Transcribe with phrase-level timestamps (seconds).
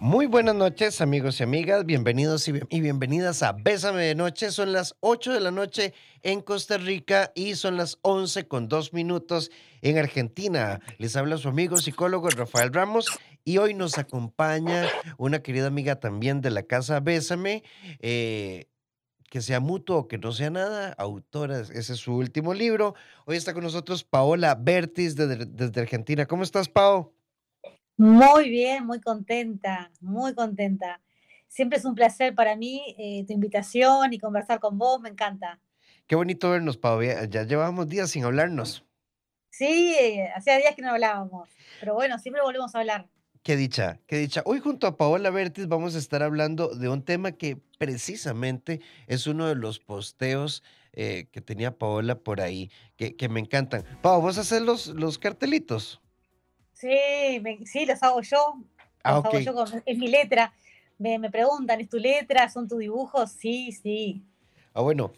[0.00, 1.84] Muy buenas noches, amigos y amigas.
[1.84, 4.52] Bienvenidos y, bienvenidas a Bésame de Noche.
[4.52, 8.92] Son las 8 de la noche en Costa Rica y son las 11 con 2
[8.92, 9.50] minutos
[9.82, 10.80] en Argentina.
[10.98, 13.06] Les habla su amigo psicólogo Rafael Ramos
[13.44, 17.64] y hoy nos acompaña una querida amiga también de la casa Bésame.
[17.98, 18.66] eh,
[19.28, 22.94] que sea mutuo o que no sea nada, autora, ese es su último libro.
[23.26, 26.24] Hoy está con nosotros Paola Bertis desde, desde Argentina.
[26.24, 27.17] ¿Cómo estás, Pao?
[27.98, 31.00] Muy bien, muy contenta, muy contenta.
[31.48, 35.58] Siempre es un placer para mí eh, tu invitación y conversar con vos, me encanta.
[36.06, 37.02] Qué bonito vernos, Pao.
[37.02, 38.84] Ya llevábamos días sin hablarnos.
[39.50, 41.48] Sí, eh, hacía días que no hablábamos,
[41.80, 43.08] pero bueno, siempre volvemos a hablar.
[43.42, 44.42] Qué dicha, qué dicha.
[44.44, 49.26] Hoy junto a Paola Bertis vamos a estar hablando de un tema que precisamente es
[49.26, 53.82] uno de los posteos eh, que tenía Paola por ahí, que, que me encantan.
[54.02, 56.00] Pao, ¿vos haces los, los cartelitos?
[56.78, 58.62] Sí, me- sí, los hago yo,
[59.02, 60.52] Ah, los hago yo, con- es mi letra.
[60.96, 62.48] Me, me preguntan, ¿es tu letra?
[62.48, 63.32] ¿Son tus dibujos?
[63.32, 64.22] Sí, sí.
[64.74, 65.12] Ah, bueno,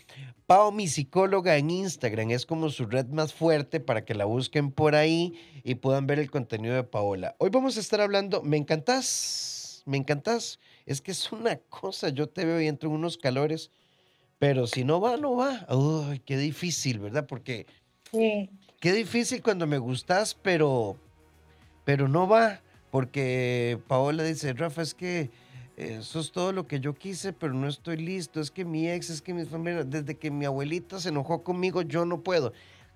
[0.46, 4.72] Pao, mi psicóloga en Instagram, es como su red más fuerte para que la busquen
[4.72, 7.36] por ahí y puedan ver el contenido de Paola.
[7.38, 10.58] Hoy vamos a estar hablando, me encantás, me encantás.
[10.86, 13.70] Es que es una cosa, yo te veo y entro en unos calores,
[14.38, 15.66] pero si no va, no va.
[15.68, 17.26] Uy, qué difícil, ¿verdad?
[17.26, 17.66] Porque
[18.10, 18.48] sí.
[18.80, 20.96] qué difícil cuando me gustas, pero,
[21.90, 22.60] pero no va.
[22.92, 25.28] Porque Paola dice, Rafa, es que
[25.76, 28.40] eh, sos todo lo que yo quise, pero no estoy listo.
[28.40, 31.82] Es que mi ex, es que mi familia, desde que mi abuelita se enojó conmigo,
[31.82, 32.52] yo no puedo.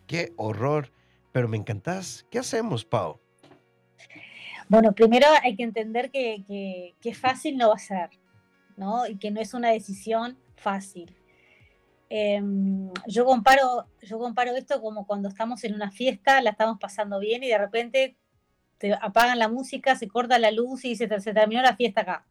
[0.06, 0.92] Qué horror.
[1.32, 2.24] Pero me encantás.
[2.30, 3.18] ¿Qué hacemos, Pau?
[4.68, 8.10] Bueno, primero hay que entender que, que, que fácil no va a ser,
[8.76, 9.08] ¿no?
[9.08, 11.12] Y que no es una decisión fácil.
[12.08, 17.18] Em, yo, comparo, yo comparo esto como cuando estamos en una fiesta, la estamos pasando
[17.18, 18.16] bien y de repente
[18.78, 22.26] te apagan la música, se corta la luz y se, terminó la fiesta acá.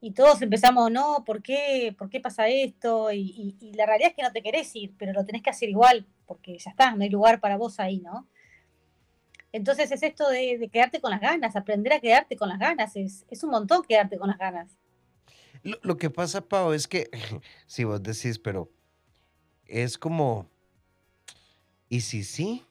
[0.00, 3.12] Y todos empezamos, no, ¿por qué, ¿por qué pasa esto?
[3.12, 6.06] Y, la realidad es que no te querés ir, pero lo tenés que hacer igual,
[6.26, 8.26] porque ya está, no hay lugar para vos ahí, ¿no?
[9.52, 12.96] Entonces es esto de, de quedarte con las ganas, aprender a quedarte con las ganas,
[12.96, 14.78] es, es un montón quedarte con las ganas.
[15.62, 17.10] Lo, lo que pasa, Pau, es que,
[17.66, 18.72] si vos decís, pero
[19.66, 20.50] es como,
[21.88, 22.64] ¿y si sí?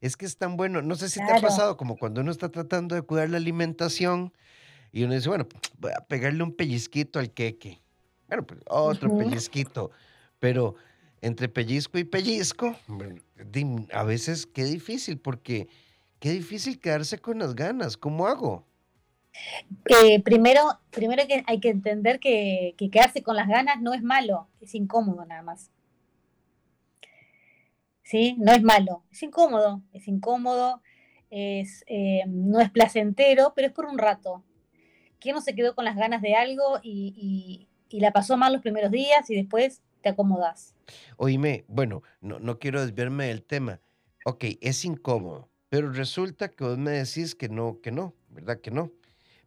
[0.00, 0.82] Es que es tan bueno.
[0.82, 4.32] No sé si te ha pasado como cuando uno está tratando de cuidar la alimentación
[4.92, 5.46] y uno dice, bueno,
[5.78, 7.80] voy a pegarle un pellizquito al queque.
[8.28, 9.90] Bueno, pues otro pellizquito.
[10.38, 10.74] Pero
[11.20, 13.20] entre pellizco y pellizco, bueno,
[13.92, 15.68] a veces qué difícil, porque
[16.18, 17.96] qué difícil quedarse con las ganas.
[17.96, 18.64] ¿Cómo hago?
[19.86, 24.02] Eh, primero, primero que hay que entender que, que quedarse con las ganas no es
[24.02, 25.70] malo, es incómodo nada más.
[28.10, 28.34] ¿Sí?
[28.40, 30.82] No es malo, es incómodo, es incómodo,
[31.30, 34.42] es, eh, no es placentero, pero es por un rato.
[35.20, 38.62] ¿Quién no se quedó con las ganas de algo y, y- la pasó mal los
[38.62, 40.74] primeros días y después te acomodás?
[41.18, 43.80] Oíme, bueno, no, no quiero desviarme del tema.
[44.24, 48.60] Ok, es incómodo, pero resulta que vos me decís que no, que no, ¿verdad?
[48.60, 48.90] Que no.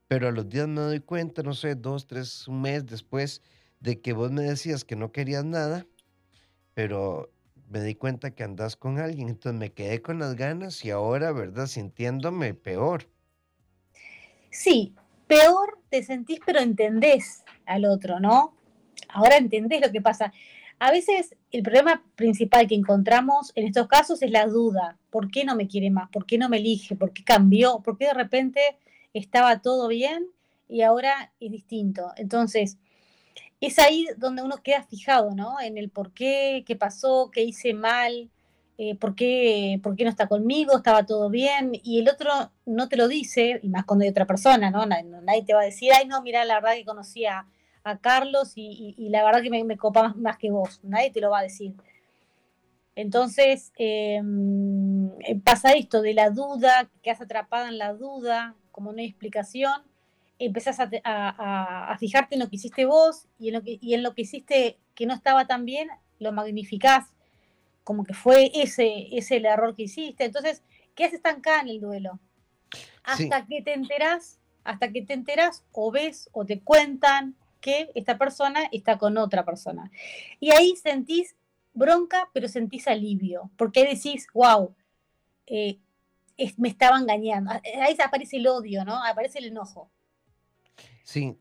[0.08, 3.42] Pero a los días me doy cuenta, no sé, dos, tres, un mes después
[3.82, 5.86] de que vos me decías que no querías nada,
[6.74, 7.33] pero
[7.74, 11.32] me di cuenta que andás con alguien, entonces me quedé con las ganas y ahora,
[11.32, 11.66] ¿verdad?
[11.66, 13.10] Sintiéndome peor.
[14.52, 14.94] Sí,
[15.26, 18.56] peor te sentís, pero entendés al otro, ¿no?
[19.10, 20.32] Ahora entendés lo que pasa.
[20.78, 25.00] A veces el problema principal que encontramos en estos casos es la duda.
[25.10, 26.12] ¿Por qué no me quiere más?
[26.12, 26.96] ¿Por qué no me elige?
[26.96, 27.80] ¿Por qué cambió?
[27.80, 28.62] ¿Por qué de repente
[29.16, 30.28] estaba todo bien
[30.70, 32.12] y ahora es distinto?
[32.18, 32.78] Entonces,
[33.66, 35.60] es ahí donde uno queda fijado, ¿no?
[35.62, 38.30] En el por qué, qué pasó, qué hice mal,
[38.78, 42.32] eh, por, qué, por qué no está conmigo, estaba todo bien, y el otro
[42.66, 44.86] no te lo dice, y más cuando hay otra persona, ¿no?
[44.86, 47.46] Nadie, te va a decir, ay, no, mira, la verdad que conocí a,
[48.02, 51.44] Carlos y, la verdad que me, copa más, que vos, nadie te lo va a
[51.44, 51.74] decir.
[52.96, 54.22] Entonces, eh,
[55.20, 59.08] eh, pasa esto de la duda, que quedas atrapada en la duda, como no hay
[59.08, 59.84] explicación,
[60.46, 63.62] empezás a, te- a- a- a fijarte en lo que hiciste vos y en, lo
[63.64, 67.08] que, y en lo que hiciste que no estaba tan bien, lo magnificás
[67.84, 70.24] como que fue ese, ese el error que hiciste.
[70.26, 70.64] Entonces,
[70.96, 72.20] quedas estancada en el duelo.
[72.72, 72.80] Sí.
[73.04, 78.18] Hasta que te enterás, hasta que te enterás o ves o te cuentan que esta
[78.18, 79.92] persona está con otra persona.
[80.40, 81.36] Y ahí sentís
[81.74, 84.74] bronca, pero sentís alivio, porque ahí decís, wow,
[85.48, 85.78] eh,
[86.38, 87.52] es- me estaba engañando.
[87.52, 89.04] Ahí aparece el odio, ¿no?
[89.04, 89.90] Aparece el enojo.
[91.04, 91.38] Sí.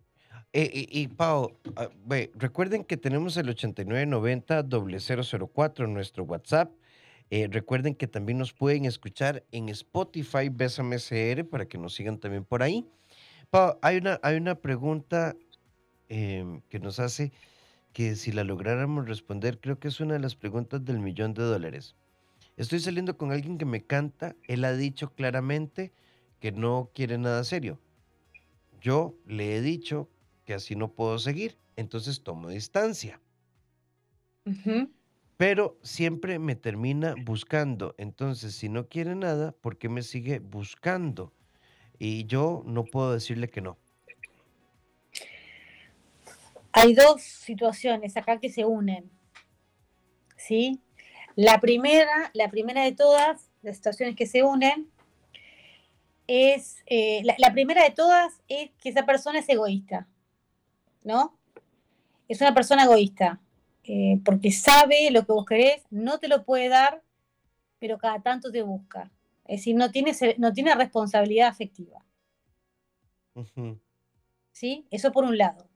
[0.53, 1.89] Eh, y, y, Pau, ah,
[2.35, 6.71] recuerden que tenemos el 8990-004 en nuestro WhatsApp.
[7.31, 12.19] Eh, recuerden que también nos pueden escuchar en Spotify, Bésame CR, para que nos sigan
[12.19, 12.87] también por ahí.
[13.81, 15.35] hay una, hay una pregunta
[16.11, 17.33] em, que nos hace
[17.95, 21.43] que si la lográramos responder, creo que es una de las preguntas del millón de
[21.43, 21.97] dólares.
[22.59, 25.91] Estoy saliendo con alguien que me canta, él ha dicho claramente
[26.39, 27.81] que no quiere nada serio.
[28.83, 30.11] Yo le he dicho
[30.45, 33.21] que así no puedo seguir, entonces tomo distancia.
[35.37, 41.33] Pero siempre me termina buscando, entonces si no quiere nada, ¿por qué me sigue buscando?
[42.01, 43.79] Y yo no puedo decirle que no.
[46.73, 49.11] Hay dos situaciones acá que se unen.
[50.37, 50.81] ¿Sí?
[51.37, 54.91] La primera, la primera de todas, las situaciones que se unen,
[56.33, 60.09] es, eh, la, primera de todas es que esa persona es egoísta,
[61.05, 61.37] ¿no?
[62.27, 63.39] Es una persona egoísta,
[63.85, 67.03] eh, porque sabe lo que vos querés, no te lo puede dar,
[67.79, 69.11] pero cada tanto te busca.
[69.45, 72.03] Es decir, no tiene, no tiene responsabilidad afectiva.
[74.53, 74.87] ¿Sí?
[74.91, 75.69] Eso por un lado.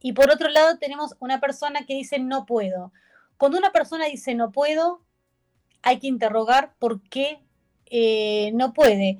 [0.00, 2.92] Y por otro lado tenemos una persona que dice no puedo.
[3.36, 5.02] Cuando una persona dice no puedo,
[5.82, 7.40] hay que interrogar por qué
[7.86, 9.18] eh, no puede.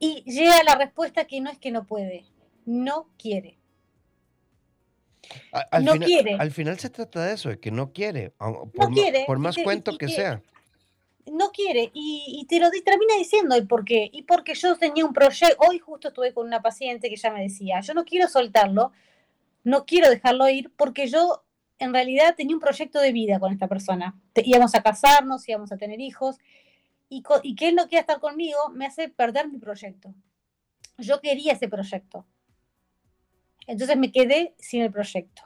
[0.00, 2.24] Y llega la respuesta que no es que no puede,
[2.64, 3.58] no quiere.
[5.52, 6.36] Al no quiere.
[6.38, 8.32] Al final se trata de eso, de que no quiere,
[8.74, 10.42] por, quiere, por más cuento que sea.
[11.26, 14.08] No quiere, y, te lo termina diciendo y por qué.
[14.10, 17.42] Y porque yo tenía un proyecto, hoy justo estuve con una paciente que ya me
[17.42, 18.92] decía, yo no quiero soltarlo,
[19.62, 21.44] no quiero dejarlo ir porque yo
[21.78, 24.18] en realidad tenía un proyecto de vida con esta persona.
[24.34, 26.38] íbamos a casarnos, íbamos a tener hijos,
[27.10, 27.22] y,
[27.56, 30.14] que él no quiera estar conmigo me hace perder mi proyecto.
[30.96, 32.24] Yo quería ese proyecto.
[33.66, 35.42] Entonces me quedé sin el proyecto.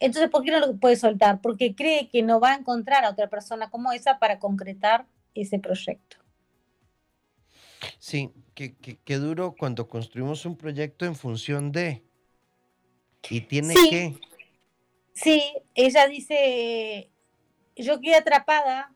[0.00, 1.40] Entonces, ¿por qué no lo puede soltar?
[1.40, 5.58] Porque cree que no va a encontrar a otra persona como esa para concretar ese
[5.58, 6.16] proyecto.
[7.98, 12.02] Sí, qué duro cuando construimos un proyecto en función de...
[13.28, 14.18] Y tiene que...
[15.12, 15.42] Sí,
[15.74, 17.10] ella dice,
[17.76, 18.93] yo quedé atrapada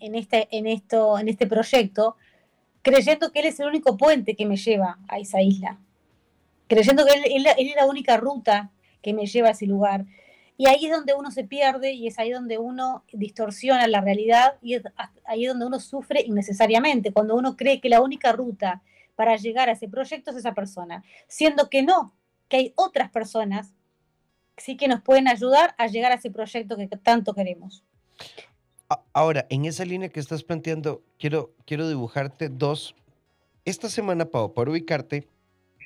[0.00, 2.16] en, este, en, esto, en este proyecto,
[2.82, 5.78] creyendo que él es el único puente que me lleva a esa isla,
[6.68, 8.70] creyendo que él, es la única ruta
[9.02, 10.04] que me lleva a ese lugar.
[10.56, 14.56] Y ahí es donde uno se pierde y es ahí donde uno distorsiona la realidad
[14.60, 14.82] y es
[15.24, 18.82] ahí donde uno sufre innecesariamente, cuando uno cree que la única ruta
[19.16, 22.14] para llegar a ese proyecto es esa persona, siendo que no,
[22.48, 23.72] que hay otras personas
[24.60, 27.82] sí que nos pueden ayudar a llegar a ese proyecto que tanto queremos.
[29.12, 32.96] Ahora, en esa línea que estás planteando, quiero, quiero dibujarte dos.
[33.64, 35.28] Esta semana, Pau, para ubicarte,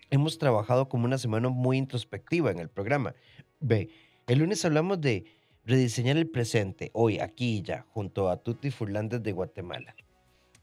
[0.09, 3.15] hemos trabajado como una semana muy introspectiva en el programa.
[3.61, 3.91] Ve,
[4.27, 5.27] el lunes hablamos de
[5.67, 9.95] rediseñar el presente, hoy, aquí y ya, junto a Tutti Furlandes de Guatemala.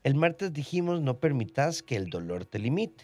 [0.03, 3.03] El martes dijimos, no permitas que el dolor te limite.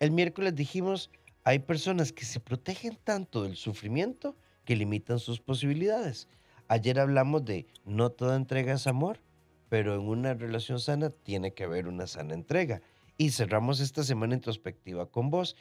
[0.00, 1.10] El miércoles dijimos,
[1.44, 4.34] hay personas que se protegen tanto del sufrimiento
[4.64, 6.26] que limitan sus posibilidades.
[6.68, 9.20] Ayer hablamos de no toda entrega es amor,
[9.68, 12.80] pero en una relación sana tiene que haber una sana entrega.
[13.16, 15.56] Y cerramos esta semana introspectiva con vos.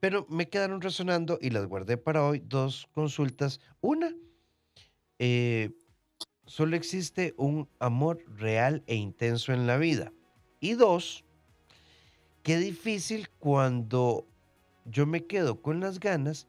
[0.00, 3.60] Pero me quedaron resonando y las guardé para hoy dos consultas.
[3.80, 4.14] Una,
[5.18, 5.70] eh,
[6.46, 10.12] solo existe un amor real e intenso en la vida.
[10.60, 11.24] Y dos,
[12.42, 14.26] qué difícil cuando
[14.84, 16.46] yo me quedo con las ganas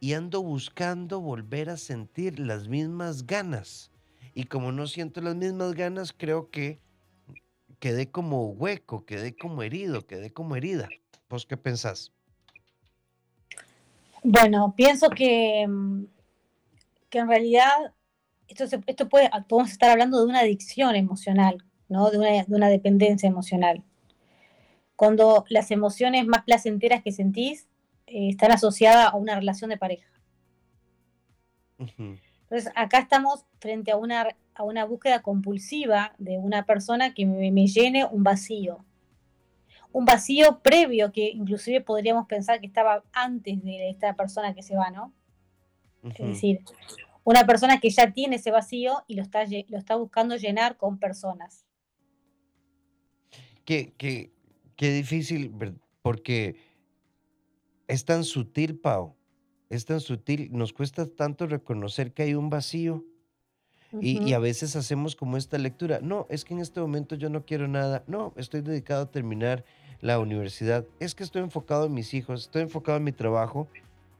[0.00, 3.90] y ando buscando volver a sentir las mismas ganas.
[4.34, 6.80] Y como no siento las mismas ganas, creo que
[7.78, 10.88] quedé como hueco, quedé como herido, quedé como herida.
[11.28, 12.12] ¿Vos qué pensás?
[14.22, 16.04] Bueno, pienso que, mm,
[17.10, 17.94] que en realidad
[18.48, 22.10] esto, esto puede, podemos estar hablando de una adicción emocional, ¿no?
[22.10, 23.82] de, una, de una dependencia emocional.
[24.96, 27.68] Cuando las emociones más placenteras que sentís
[28.10, 30.10] eh, están asociadas a una relación de pareja.
[31.78, 37.66] Entonces, acá estamos frente a una, a una búsqueda compulsiva de una persona que me,
[37.68, 38.84] llene un vacío.
[39.92, 44.76] Un vacío previo que inclusive podríamos pensar que estaba antes de esta persona que se
[44.76, 45.12] va, ¿no?
[46.02, 46.60] Es decir,
[47.22, 50.98] una persona que ya tiene ese vacío y lo está, lo está buscando llenar con
[50.98, 51.64] personas.
[53.64, 54.32] Qué, qué,
[54.74, 55.54] qué difícil,
[56.02, 56.56] porque
[57.90, 59.16] es tan sutil, Pau,
[59.68, 63.04] es tan sutil, nos cuesta tanto reconocer que hay un vacío.
[64.00, 67.44] y, a veces hacemos como esta lectura, no, es que en este momento yo no
[67.44, 69.64] quiero nada, no, estoy dedicado a terminar
[70.00, 73.66] la universidad, es que estoy enfocado en mis hijos, estoy enfocado en mi trabajo,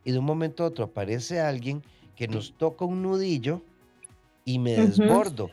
[0.04, 1.84] y de un momento a otro aparece alguien
[2.16, 3.62] que nos toca un nudillo
[4.44, 5.50] y me desbordo,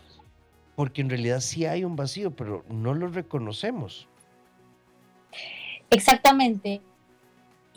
[0.75, 4.07] porque en realidad sí hay un vacío, pero no lo reconocemos.
[5.91, 6.81] Exactamente.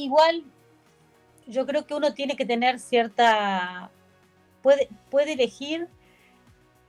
[0.05, 0.45] Igual
[1.47, 3.91] yo creo que uno tiene que tener cierta,
[4.63, 5.89] puede, puede elegir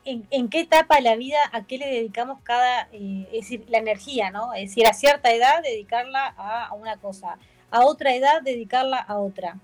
[0.04, 3.78] en, qué etapa de la vida a qué le dedicamos cada, eh, es decir, la
[3.78, 4.54] energía, ¿no?
[4.54, 7.38] Es decir, a cierta edad dedicarla a, una cosa,
[7.70, 9.60] a otra edad dedicarla a otra.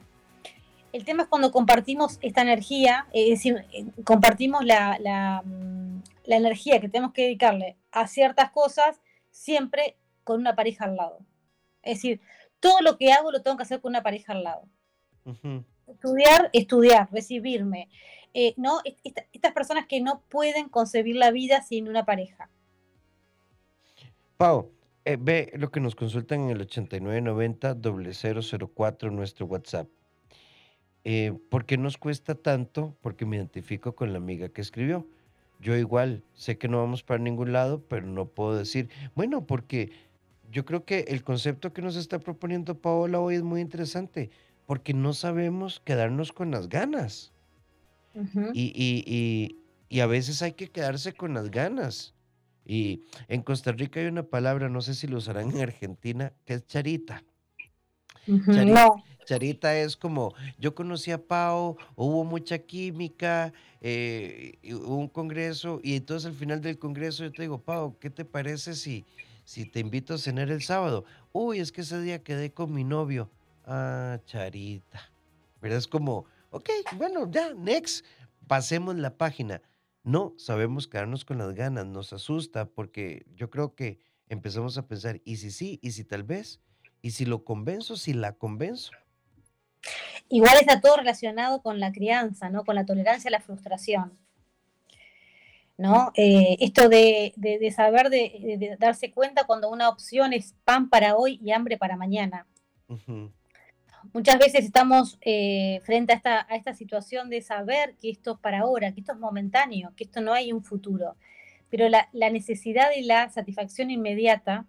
[0.94, 6.80] El tema es cuando compartimos esta energía, es decir, eh, compartimos la, mm, la energía
[6.80, 9.00] que tenemos que dedicarle a ciertas cosas
[9.32, 11.20] siempre con una pareja al lado.
[11.82, 12.22] Es decir,
[12.60, 14.68] todo lo que hago lo tengo que hacer con una pareja al lado.
[15.88, 17.90] Estudiar, estudiar, recibirme.
[18.34, 18.82] Eh, ¿no?
[18.84, 22.52] estas personas que no pueden concebir la vida sin una pareja.
[24.38, 24.72] Pau,
[25.06, 29.88] eh, ve lo que nos consultan en el 8990-004 nuestro WhatsApp.
[31.04, 32.96] Eh, ¿Por qué nos cuesta tanto?
[33.02, 35.08] Porque me identifico con la amiga que escribió.
[35.60, 39.92] Yo igual sé que no vamos para ningún lado, pero no puedo decir, bueno, porque
[40.51, 44.30] yo creo que el concepto que nos está proponiendo Paola hoy es muy interesante,
[44.66, 47.34] porque no sabemos quedarnos con las ganas.
[48.54, 49.56] y,
[49.89, 52.13] y, a veces hay que quedarse con las ganas.
[52.66, 56.56] Y en Costa Rica hay una palabra, no sé si lo usarán en Argentina, que
[56.56, 57.24] es charita.
[59.25, 63.51] Charita, es como, yo conocí a Pau, hubo mucha química,
[63.82, 68.10] eh, hubo un congreso, y entonces al final del congreso yo te digo, Pau, ¿qué
[68.10, 69.06] te parece si,
[69.48, 71.06] si te invito a cenar el sábado?
[71.32, 73.32] Uy, es que ese día quedé con mi novio.
[73.66, 75.10] Ah, Charita.
[75.62, 75.77] ¿Verdad?
[75.77, 78.06] Es como, ok, bueno, ya, next,
[78.46, 79.62] pasemos la página.
[80.04, 85.22] No sabemos quedarnos con las ganas, nos asusta porque yo creo que empezamos a pensar,
[85.24, 85.80] ¿y si sí?
[85.82, 86.60] ¿Y si tal vez?
[87.01, 87.96] ¿Y si lo convenzo?
[87.96, 88.92] ¿Si la convenzo?
[90.27, 92.66] Igual está todo relacionado con la crianza, ¿no?
[92.66, 94.12] Con la tolerancia a la frustración.
[95.77, 96.12] ¿No?
[96.15, 97.34] Eh, esto de,
[97.75, 102.48] saber, de, darse cuenta cuando una opción es pan para hoy y hambre para mañana
[104.13, 108.39] muchas veces estamos eh, frente a esta, a esta situación de saber que esto es
[108.39, 111.15] para ahora, que esto es momentáneo, que esto no hay un futuro.
[111.69, 114.65] Pero la, necesidad y la satisfacción inmediata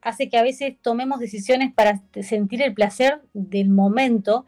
[0.00, 4.44] hace que a veces tomemos decisiones para sentir el placer del momento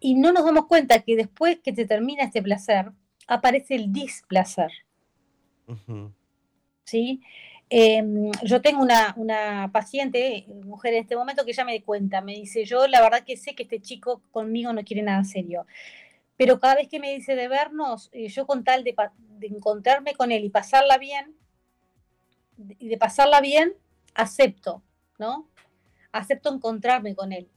[0.00, 2.90] y no nos damos cuenta que después que te termina este placer,
[3.26, 4.70] aparece el displacer.
[6.84, 7.20] ¿Sí?
[7.70, 12.64] Em, yo tengo una, paciente, mujer en este momento, que ya me cuenta, me dice,
[12.64, 15.66] yo la verdad que sé que este chico conmigo no quiere nada serio,
[16.36, 18.94] pero cada vez que me dice de vernos, eh, yo con tal de,
[19.42, 21.34] encontrarme con él y pasarla bien,
[22.78, 23.74] y de pasarla bien,
[24.14, 24.82] acepto,
[25.18, 25.48] ¿no?
[26.12, 27.48] Acepto encontrarme con él.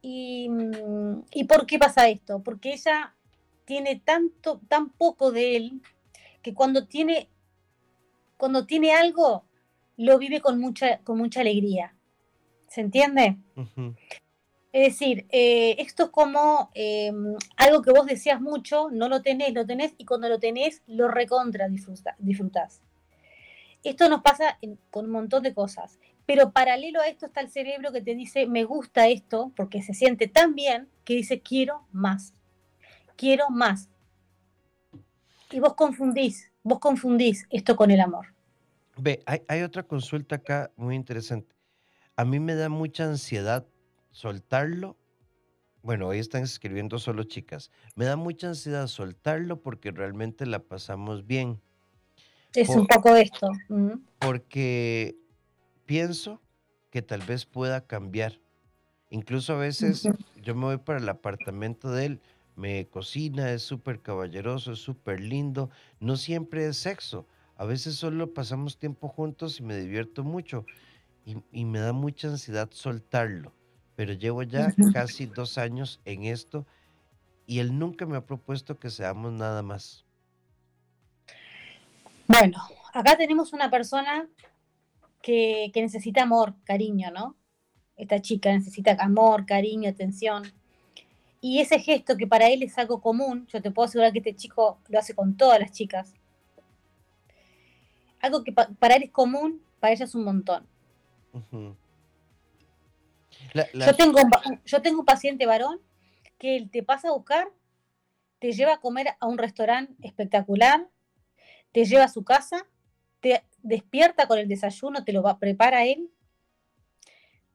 [0.00, 2.42] Y, mm, ¿Y por qué pasa esto?
[2.42, 3.14] Porque ella
[3.66, 5.82] tiene tanto, tan poco de él,
[6.46, 7.28] que cuando tiene
[8.36, 9.44] cuando tiene algo,
[9.96, 11.92] lo vive con mucha, con mucha alegría.
[12.68, 13.38] ¿Se entiende?
[14.72, 19.52] Es decir, eh, esto es como em, algo que vos decías mucho, no lo tenés,
[19.54, 21.68] lo tenés, y cuando lo tenés, lo recontra
[22.18, 22.82] disfrutás.
[23.82, 24.58] Esto nos pasa
[24.90, 25.98] con un montón de cosas.
[26.26, 29.94] Pero paralelo a esto está el cerebro que te dice, me gusta esto, porque se
[29.94, 32.34] siente tan bien, que dice, quiero más.
[33.16, 33.88] Quiero más.
[35.50, 38.26] Y vos confundís, vos confundís esto con el amor.
[38.96, 41.54] Ve, hay, otra consulta acá muy interesante.
[42.16, 43.66] A mí me da mucha ansiedad
[44.10, 44.96] soltarlo.
[45.82, 47.70] Bueno, hoy están escribiendo solo chicas.
[47.94, 51.60] Me da mucha ansiedad soltarlo porque realmente la pasamos bien.
[52.54, 53.48] Es un poco esto.
[54.18, 55.14] Porque
[55.84, 56.40] pienso
[56.90, 58.40] que tal vez pueda cambiar.
[59.10, 60.08] Incluso a veces
[60.42, 62.20] yo me voy para el apartamento de él
[62.56, 65.70] me cocina, es súper caballeroso, es súper lindo.
[66.00, 67.26] No siempre es sexo.
[67.56, 70.64] A veces solo pasamos tiempo juntos y me divierto mucho.
[71.52, 73.52] Y, me da mucha ansiedad soltarlo.
[73.94, 76.66] Pero llevo ya casi dos años en esto
[77.46, 80.04] y él nunca me ha propuesto que seamos nada más.
[82.26, 82.58] Bueno,
[82.92, 84.28] acá tenemos una persona
[85.22, 87.36] que, que necesita amor, cariño, ¿no?
[87.96, 90.44] Esta chica necesita amor, cariño, atención
[91.40, 94.34] y ese gesto que para él es algo común, yo te puedo asegurar que este
[94.34, 96.14] chico lo hace con todas las chicas.
[98.20, 100.66] Algo que para él es común, para ella es un montón.
[103.74, 105.80] Yo, tengo un, yo tengo un paciente varón
[106.38, 107.48] que él te pasa a buscar,
[108.38, 110.88] te lleva a comer a un restaurante espectacular,
[111.72, 112.66] te lleva a su casa,
[113.20, 116.10] te despierta con el desayuno, te lo va, prepara él,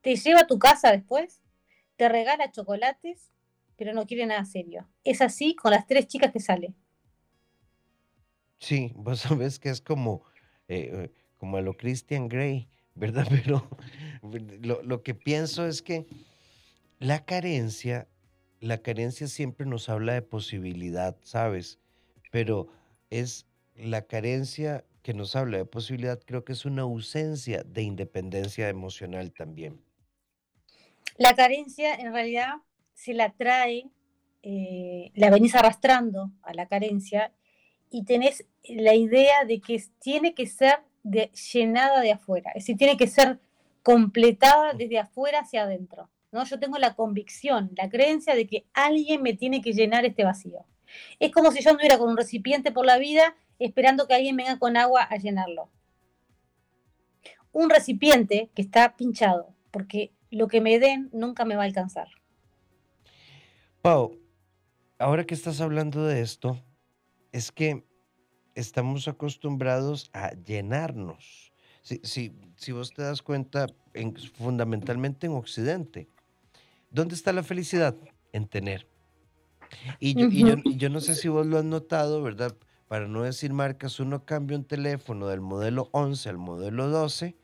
[0.02, 1.42] te lleva a tu casa después,
[1.96, 3.32] te regala chocolates,
[3.82, 4.88] pero no quiere nada serio.
[5.04, 6.76] Es así con las tres chicas que sale.
[8.60, 10.24] Sí, vos sabés que es como,
[10.68, 13.26] eh, como a lo Christian Grey, ¿verdad?
[13.28, 13.68] Pero
[14.84, 16.06] lo, que pienso es que
[17.00, 18.08] La carencia,
[18.60, 21.80] la carencia siempre nos habla de posibilidad, ¿sabes?
[22.30, 22.68] Pero
[23.10, 28.70] es la carencia que nos habla de posibilidad, creo que es una ausencia de independencia
[28.70, 29.82] emocional también.
[31.18, 32.58] La carencia en realidad
[33.02, 33.90] se la trae,
[34.44, 37.34] eh, la venís arrastrando a la carencia
[37.90, 42.98] y tenés la idea de que tiene que ser llenada de afuera, es decir, tiene
[42.98, 43.40] que ser
[43.82, 46.12] completada desde afuera hacia adentro.
[46.32, 46.46] ¿no?
[46.46, 50.64] Yo tengo la convicción, la creencia de que alguien me tiene que llenar este vacío.
[51.20, 54.60] Es como si yo anduviera con un recipiente por la vida esperando que alguien venga
[54.60, 55.72] con agua a llenarlo.
[57.52, 62.21] Un recipiente que está pinchado, porque lo que me den nunca me va a alcanzar.
[63.82, 64.16] Pau,
[65.00, 66.64] ahora que estás hablando de esto,
[67.32, 67.84] es que
[68.54, 71.52] estamos acostumbrados a llenarnos.
[71.82, 72.00] Si,
[72.58, 73.66] si, vos te das cuenta,
[74.36, 76.08] fundamentalmente en Occidente,
[76.92, 77.96] ¿dónde está la felicidad?
[78.32, 78.88] En tener.
[80.00, 80.28] Y yo,
[80.64, 82.56] y yo, no sé si vos lo has notado, ¿verdad?
[82.88, 87.36] Para no decir marcas, uno cambia un teléfono del modelo 11 al modelo 12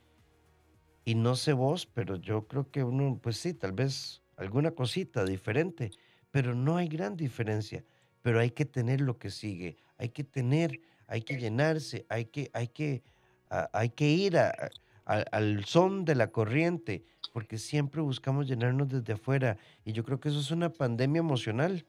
[1.04, 5.26] y no sé vos, pero yo creo que uno, pues sí, tal vez alguna cosita
[5.26, 5.90] diferente,
[6.32, 7.84] pero no hay gran diferencia.
[8.22, 12.50] Pero hay que tener lo que sigue, hay que tener, hay que llenarse, hay que,
[12.54, 13.04] hay que,
[13.50, 14.38] hay que ir
[15.06, 19.58] al son de la corriente, porque siempre buscamos llenarnos desde afuera.
[19.86, 21.86] Y yo creo que eso es una pandemia emocional.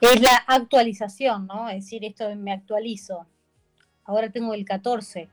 [0.00, 1.68] Es la actualización, ¿no?
[1.68, 3.26] Es decir, esto me actualizo.
[4.04, 5.28] Ahora tengo el 14.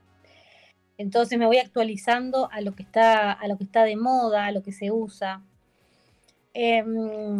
[0.98, 4.52] Entonces me voy actualizando a lo que está, a lo que está de moda, a
[4.52, 5.42] lo que se usa.
[6.58, 7.38] Em,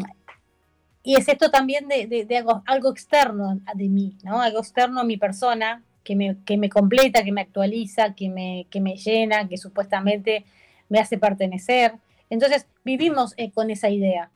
[1.03, 4.43] y es esto también de, algo, externo de mí, ¿no?
[4.43, 8.67] Algo externo a mi persona, que me, que me completa, que me actualiza, que me,
[8.69, 10.45] que me llena, que supuestamente
[10.91, 11.95] me hace pertenecer.
[12.29, 14.31] Entonces vivimos eh, con esa idea.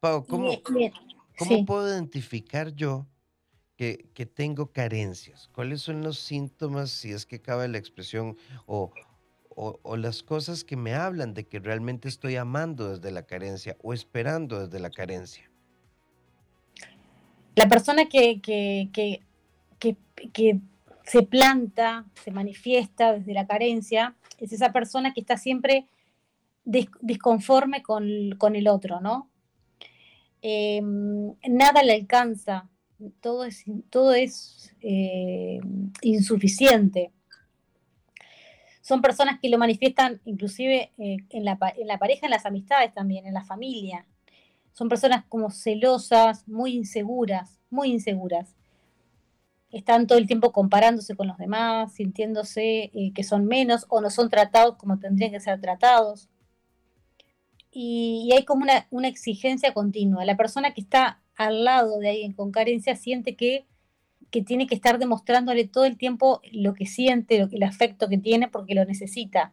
[0.00, 0.60] ¿cómo,
[1.64, 3.06] puedo identificar yo
[3.76, 3.96] que,
[4.34, 5.48] tengo carencias?
[5.52, 8.92] ¿Cuáles son los síntomas, si es que cabe la expresión, o,
[9.96, 14.60] las cosas que me hablan de que realmente estoy amando desde la carencia o esperando
[14.60, 15.50] desde la carencia?
[17.54, 19.20] La persona que, que,
[21.04, 25.86] se planta, se manifiesta desde la carencia, es esa persona que está siempre
[26.64, 29.28] disconforme con, con el otro, ¿no?
[30.46, 32.68] Em, nada le alcanza,
[33.20, 35.58] todo es, todo es eh,
[36.02, 37.12] insuficiente.
[38.84, 42.92] Son personas que lo manifiestan inclusive eh, en, la, en la pareja, en las amistades
[42.92, 44.06] también, en la familia.
[44.72, 48.54] Son personas como celosas, muy inseguras, muy inseguras.
[49.70, 54.10] Están todo el tiempo comparándose con los demás, sintiéndose eh, que son menos o no
[54.10, 56.28] son tratados como tendrían que ser tratados
[57.74, 60.24] y, hay como una, exigencia continua.
[60.24, 63.66] La persona que está al lado de alguien con carencia siente que,
[64.42, 68.48] tiene que estar demostrándole todo el tiempo lo que siente, lo, el afecto que tiene
[68.48, 69.52] porque lo necesita.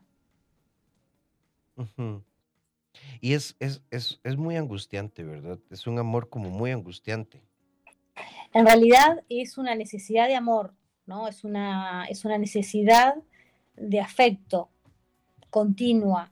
[3.20, 5.60] Y es, es, es, muy angustiante, ¿verdad?
[5.70, 7.42] Es un amor como muy angustiante.
[8.54, 10.74] En realidad es una necesidad de amor,
[11.06, 11.28] ¿no?
[11.28, 13.16] Es una, es una necesidad
[13.76, 14.70] de afecto
[15.50, 16.32] continua,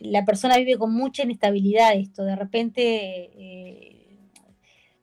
[0.00, 2.80] la persona vive con mucha inestabilidad esto, de repente
[3.34, 4.18] eh,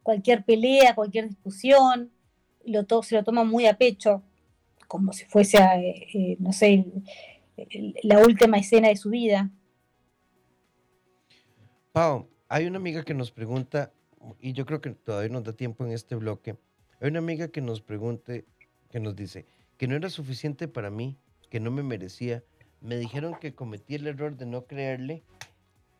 [0.03, 2.11] cualquier pelea, cualquier discusión,
[2.67, 4.21] lo se lo toma muy a pecho,
[4.87, 6.85] como si fuese, eh, eh, no sé,
[8.03, 9.49] la última escena de su vida.
[11.91, 13.91] Pau, hay una amiga que nos pregunta,
[14.39, 16.57] y yo creo que todavía nos da tiempo en este bloque,
[16.99, 18.45] hay una amiga que nos pregunte,
[18.89, 19.45] que nos dice,
[19.77, 21.17] que no era suficiente para mí,
[21.49, 22.43] que no me merecía,
[22.81, 25.23] me dijeron que cometí el error de no creerle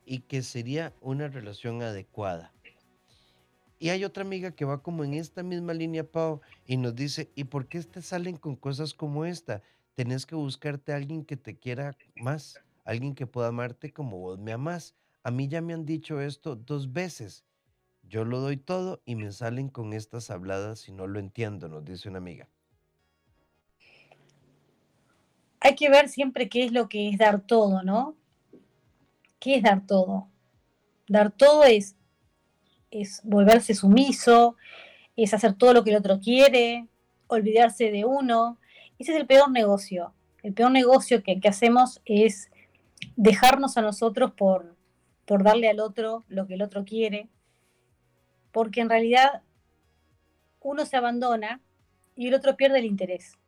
[0.04, 2.52] y que sería una relación adecuada.
[3.78, 7.30] Y hay otra amiga que va como en esta misma línea, Pau, y nos dice,
[7.34, 9.62] ¿y por qué te salen con cosas como esta?
[9.94, 14.38] Tenés que buscarte a alguien que te quiera más, alguien que pueda amarte como vos
[14.38, 14.94] me amás.
[15.22, 17.44] A mí ya me han dicho esto dos veces.
[18.02, 21.84] Yo lo doy todo y me salen con estas habladas y no lo entiendo, nos
[21.84, 22.48] dice una amiga
[25.60, 28.16] hay que ver siempre qué es lo que es dar todo, ¿no?
[29.38, 30.28] ¿Qué es dar todo?
[31.08, 31.96] Dar todo es,
[32.90, 34.56] es volverse sumiso,
[35.16, 36.86] es hacer todo lo que el otro quiere,
[37.26, 38.58] olvidarse de uno.
[38.98, 40.12] Ese es el peor negocio.
[40.42, 42.50] El peor negocio que, hacemos es
[43.16, 44.76] dejarnos a nosotros por,
[45.26, 47.28] por darle al otro lo que el otro quiere,
[48.52, 49.42] porque en realidad
[50.60, 51.60] uno se abandona
[52.16, 53.38] y el otro pierde el interés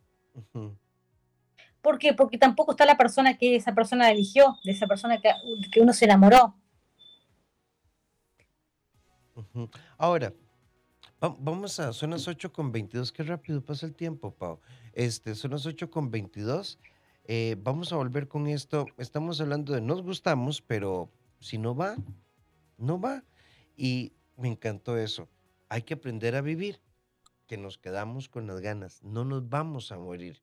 [1.83, 2.13] ¿Por qué?
[2.13, 5.33] Porque tampoco está la persona que esa persona eligió, de esa persona que,
[5.73, 6.55] que uno se enamoró.
[9.99, 10.33] Ahora,
[11.21, 14.61] vamos a, son las 8 con 22, qué rápido pasa el tiempo, Pau.
[14.93, 16.79] Este, son las 8 con 22.
[17.25, 18.87] Eh, vamos a volver con esto.
[18.97, 21.97] Estamos hablando de nos gustamos, pero si no va,
[22.79, 23.25] no va.
[23.77, 25.29] Y me encantó eso.
[25.69, 26.81] Hay que aprender a vivir,
[27.47, 29.03] que nos quedamos con las ganas.
[29.03, 30.43] No nos vamos a morir.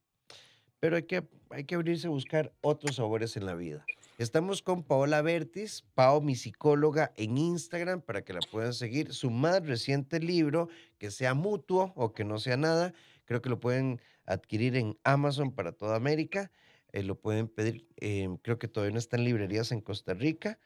[0.80, 3.86] Pero hay que, hay que abrirse a buscar otros sabores en la vida.
[4.17, 9.13] Estamos con Paola Bertis, Pao, mi psicóloga, en Instagram para que la puedan seguir.
[9.13, 13.60] Su más reciente libro, que sea mutuo o que no sea nada, creo que lo
[13.60, 16.51] pueden adquirir en Amazon para toda América.
[16.93, 20.58] Eh, lo pueden pedir, em, creo que todavía no está en librerías en Costa Rica,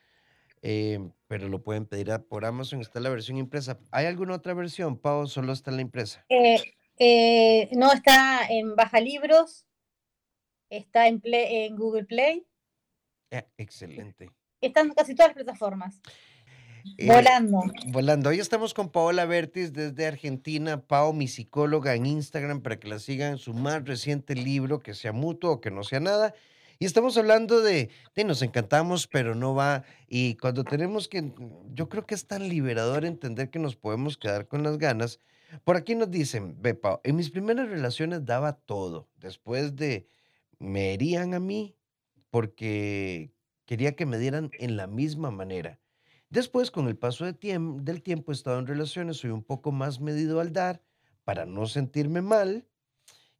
[0.62, 2.80] em, pero lo pueden pedir por Amazon.
[2.80, 3.82] Está la versión impresa.
[3.92, 5.28] ¿Hay alguna otra versión, Pau?
[5.28, 6.26] ¿Solo está en la impresa?
[6.30, 9.66] Eh, eh, no, está en Baja Libros,
[10.70, 11.20] está en
[11.76, 12.48] Google Play
[13.32, 14.30] Ah, excelente.
[14.60, 16.02] Están casi todas las plataformas.
[16.98, 17.62] Eh, volando.
[17.88, 18.30] Volando.
[18.30, 23.00] Hoy estamos con Paola Bertis desde Argentina, Pao, mi psicóloga en Instagram, para que la
[23.00, 26.34] sigan su más reciente libro, que sea mutuo o que no sea nada.
[26.78, 29.86] Y estamos hablando de, de nos encantamos, pero no va.
[30.08, 31.32] Y cuando tenemos que,
[31.74, 35.20] yo creo que es tan liberador entender que nos podemos quedar con las ganas.
[35.64, 39.08] Por aquí nos dicen, ve, Pao, en mis primeras relaciones daba todo.
[39.16, 40.08] Después de,
[40.60, 41.76] me herían a mí,
[42.32, 43.34] porque
[43.66, 45.80] quería que me dieran en la misma manera.
[46.30, 50.00] Después, con el paso de del tiempo, he estado en relaciones, soy un poco más
[50.00, 50.82] medido al dar
[51.24, 52.66] para no sentirme mal.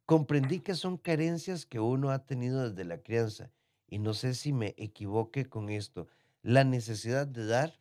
[0.04, 3.50] Comprendí que son carencias que uno ha tenido desde la crianza
[3.88, 6.08] y no sé si me equivoque con esto.
[6.42, 7.78] La necesidad de dar.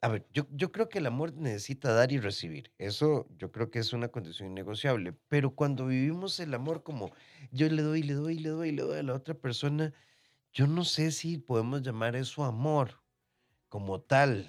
[0.00, 2.72] A ver, yo, yo creo que el amor necesita dar y recibir.
[2.78, 5.14] Eso yo creo que es una condición innegociable.
[5.28, 7.10] Pero cuando vivimos el amor como
[7.50, 9.92] yo le doy, le doy, le doy, le doy a la otra persona,
[10.52, 13.00] yo no sé si podemos llamar eso amor
[13.68, 14.48] como tal.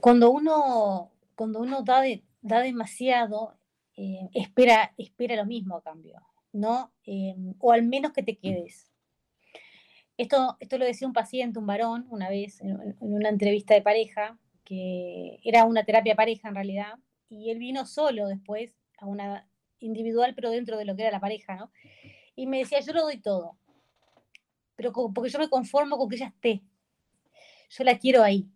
[0.00, 2.02] Cuando uno, cuando uno da,
[2.42, 3.58] da demasiado,
[3.96, 6.20] eh, espera, espera lo mismo a cambio,
[6.52, 6.92] ¿no?
[7.04, 8.40] Eh, o al menos que te mm.
[8.40, 8.92] quedes.
[10.16, 13.82] Esto, esto lo decía un paciente, un varón, una vez en, en una entrevista de
[13.82, 19.48] pareja, que era una terapia pareja en realidad, y él vino solo después a una
[19.78, 21.70] individual, pero dentro de lo que era la pareja, ¿no?
[22.38, 23.58] Y me decía, yo lo doy todo,
[24.76, 26.62] pero porque yo me conformo con que ella esté.
[27.68, 28.48] Yo la quiero ahí.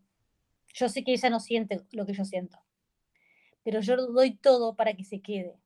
[0.73, 2.63] Yo sé que ella no siente lo que yo siento,
[3.65, 5.59] pero yo lo doy todo para que se quede.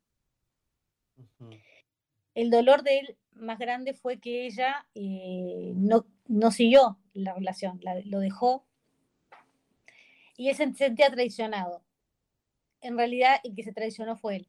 [2.35, 7.83] El dolor de él más grande fue que ella eh, no, no, siguió la relación,
[8.07, 8.65] lo dejó
[10.39, 11.85] y él se sentía traicionado.
[12.81, 14.49] En realidad, el que se traicionó fue él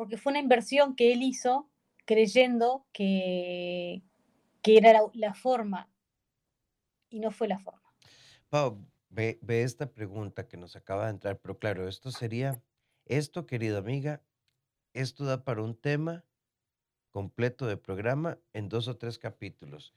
[0.00, 1.68] porque fue una inversión que él hizo
[2.06, 4.02] creyendo que,
[4.62, 5.90] que era la, forma
[7.10, 7.92] y no fue la forma.
[8.48, 12.62] Pau, ve, ve esta pregunta que nos acaba de entrar, pero claro, esto sería,
[13.04, 14.22] esto, querida amiga,
[14.94, 16.24] esto da para un tema
[17.10, 19.94] completo de programa en dos o tres capítulos.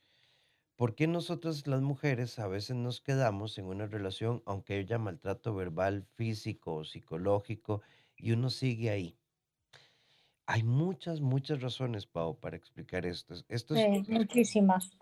[0.76, 5.56] ¿Por qué nosotras las mujeres a veces nos quedamos en una relación, aunque haya maltrato
[5.56, 7.82] verbal, físico o psicológico,
[8.18, 9.18] y uno sigue ahí?
[10.45, 13.36] Hay muchas, muchas razones, Pau, para explicar esto.
[13.47, 14.10] esto es...
[14.10, 14.97] muchísimas.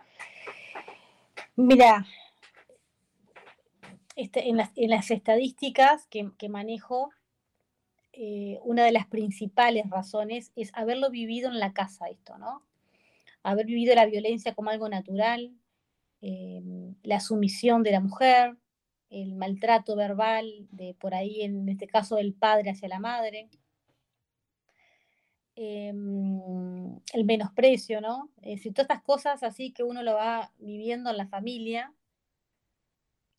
[1.56, 2.06] Mira,
[4.15, 7.10] este, en, las, estadísticas que, manejo,
[8.13, 12.63] eh, una de las principales razones es haberlo vivido en la casa, esto, ¿no?
[13.41, 15.51] Haber vivido la violencia como algo natural,
[16.21, 18.58] em, la sumisión de la mujer,
[19.10, 23.49] el maltrato verbal de por ahí, en este caso, del padre hacia la madre.
[25.56, 28.30] Em, el menosprecio, ¿no?
[28.42, 31.94] Es decir, todas estas cosas así que uno lo va viviendo en la familia,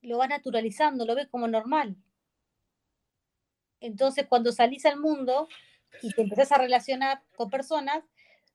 [0.03, 1.96] lo va naturalizando, lo ve como normal.
[3.81, 5.48] Entonces, cuando salís al mundo
[6.03, 8.05] y te empezás a relacionar con personas,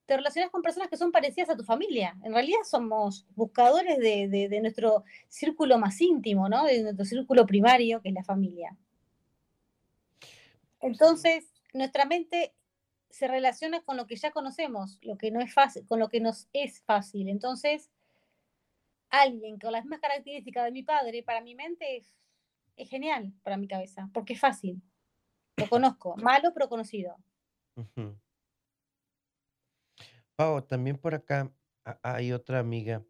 [0.05, 2.15] te relacionas con personas que son parecidas a tu familia.
[2.23, 6.63] En realidad somos buscadores de, de nuestro círculo más íntimo, ¿no?
[6.65, 8.77] De nuestro círculo primario, que es la familia.
[10.79, 12.53] Entonces, nuestra mente
[13.09, 16.19] se relaciona con lo que ya conocemos, lo que no es fácil, con lo que
[16.19, 17.29] nos es fácil.
[17.29, 17.89] Entonces,
[19.09, 22.13] alguien con las mismas características de mi padre, para mi mente es,
[22.89, 24.81] genial para mi cabeza, porque es fácil.
[25.55, 27.17] Lo conozco, malo pero conocido.
[30.35, 31.51] Pau, también por acá
[32.03, 33.03] hay otra amiga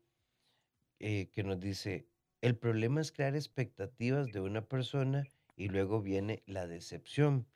[1.00, 2.08] eh, que nos dice,
[2.42, 5.26] el problema es crear expectativas de una persona
[5.58, 7.48] y luego viene la decepción.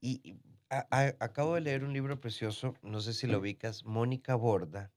[0.00, 0.36] Y
[0.72, 4.92] acabo de leer un libro precioso, no sé si lo ubicas, Mónica Borda.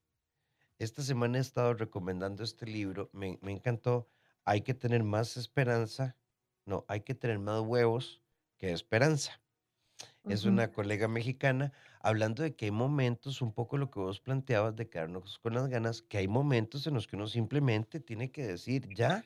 [0.78, 4.08] Esta semana he estado recomendando este libro, me, me encantó.
[4.44, 6.16] Hay que tener más esperanza,
[6.64, 8.22] no, hay que tener más huevos
[8.56, 9.42] que esperanza.
[10.28, 14.74] Es una colega mexicana hablando de que hay momentos, un poco lo que vos planteabas
[14.76, 18.46] de quedarnos con las ganas, que hay momentos en los que uno simplemente tiene que
[18.46, 19.24] decir ya.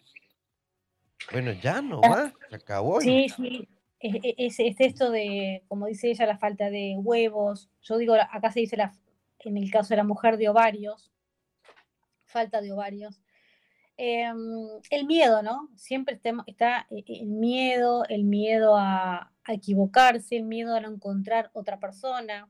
[1.33, 3.01] Bueno, ya no va, se acabó.
[3.01, 3.69] Sí, sí.
[4.01, 7.71] Es, esto de, como dice ella, la falta de huevos.
[7.83, 8.95] Yo digo, acá se dice la,
[9.41, 11.13] en el caso de la mujer de ovarios,
[12.25, 13.21] falta de ovarios.
[13.97, 15.69] Em, el miedo, ¿no?
[15.77, 21.79] Siempre está, eh, el miedo, el miedo a, equivocarse, el miedo a no encontrar otra
[21.79, 22.49] persona,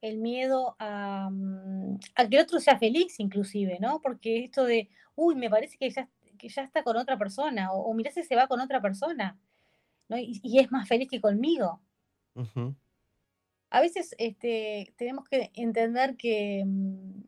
[0.00, 4.00] el miedo a, mm, a, que el otro sea feliz inclusive, ¿no?
[4.00, 6.08] Porque esto de, uy, me parece que ya,
[6.38, 9.38] que ya está con otra persona, o, mira si se va con otra persona,
[10.10, 10.18] ¿no?
[10.18, 11.80] Y, es más feliz que conmigo.
[13.70, 17.22] A veces este, tenemos que entender que, mm,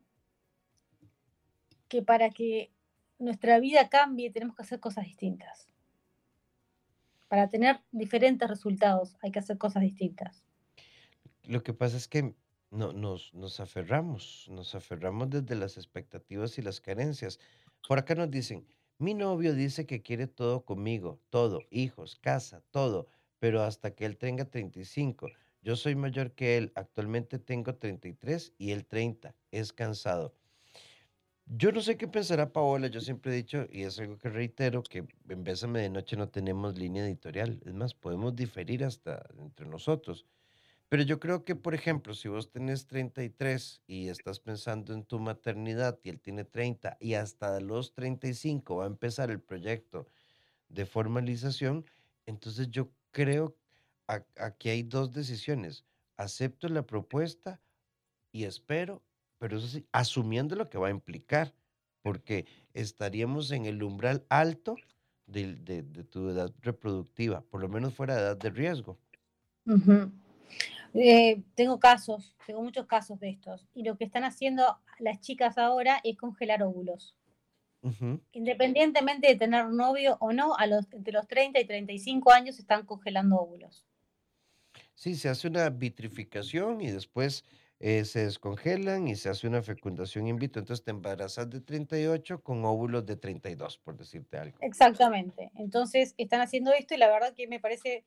[1.87, 2.71] que para que
[3.19, 5.69] nuestra vida cambie tenemos que hacer cosas distintas.
[7.29, 10.43] Para tener diferentes resultados hay que hacer cosas distintas.
[11.43, 12.35] Lo que pasa es que
[12.69, 17.39] no, nos, nos aferramos, nos aferramos desde las expectativas y las carencias.
[17.87, 18.65] Por acá nos dicen,
[18.97, 23.07] mi novio dice que quiere todo conmigo, todo, hijos, casa, todo,
[23.39, 25.29] pero hasta que él tenga 35.
[25.61, 29.35] Yo soy mayor que él, actualmente tengo 33 y él 30.
[29.51, 30.35] Es cansado.
[31.45, 34.81] Yo no sé qué pensará Paola, yo siempre he dicho, y es algo que reitero,
[34.81, 37.61] que en Bésame de Noche no tenemos línea editorial.
[37.65, 40.25] Es más, podemos diferir hasta entre nosotros.
[40.93, 45.17] Pero yo creo que, por ejemplo, si vos tenés 33 y estás pensando en tu
[45.17, 50.07] maternidad y él tiene 30 y hasta los 35 va a empezar el proyecto
[50.69, 51.83] de formalización,
[52.27, 53.55] entonces yo creo
[54.07, 55.83] que aquí hay dos decisiones.
[56.15, 57.59] Acepto la propuesta
[58.31, 59.01] y espero
[59.39, 61.55] pero eso sí, asumiendo lo que va a implicar,
[62.03, 64.75] porque estaríamos en el umbral alto
[65.25, 65.55] de,
[66.11, 68.99] tu edad reproductiva, por lo menos fuera de edad de riesgo.
[70.93, 75.57] Eh, tengo casos, tengo muchos casos de estos, y lo que están haciendo las chicas
[75.57, 77.15] ahora es congelar óvulos.
[78.31, 82.85] Independientemente de tener novio o no, a los, entre los 30 y 35 años están
[82.85, 83.85] congelando óvulos.
[84.95, 87.43] Sí, se hace una vitrificación y después
[87.79, 90.61] eh, se descongelan y se hace una fecundación in vitro.
[90.61, 94.57] Entonces te embarazas de 38 con óvulos de 32, por decirte algo.
[94.61, 95.51] Exactamente.
[95.55, 98.05] Entonces están haciendo esto y la verdad que me parece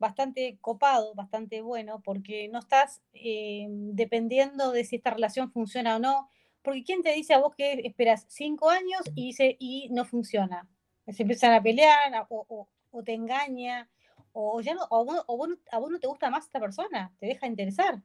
[0.00, 5.98] bastante copado, bastante bueno, porque no estás eh, dependiendo de si esta relación funciona o
[6.00, 6.28] no.
[6.62, 10.66] Porque ¿quién te dice a vos que esperas cinco años y, y no funciona?
[11.06, 12.68] Se empiezan a pelear o,
[13.04, 13.88] te engaña
[14.32, 15.22] o, ya no, o,
[15.70, 18.02] a vos no te gusta más esta persona, te deja interesar.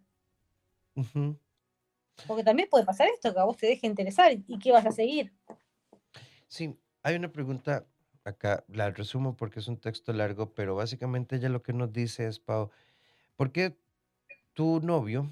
[2.28, 4.92] Porque también puede pasar esto, que a vos te deje interesar y qué vas a
[4.92, 5.34] seguir.
[6.48, 7.86] Sí, hay una pregunta
[8.26, 12.28] acá, la resumo porque es un texto largo, pero básicamente ella lo que nos dice
[12.28, 12.72] es, Pau,
[13.36, 13.78] ¿por qué
[14.54, 15.32] tu novio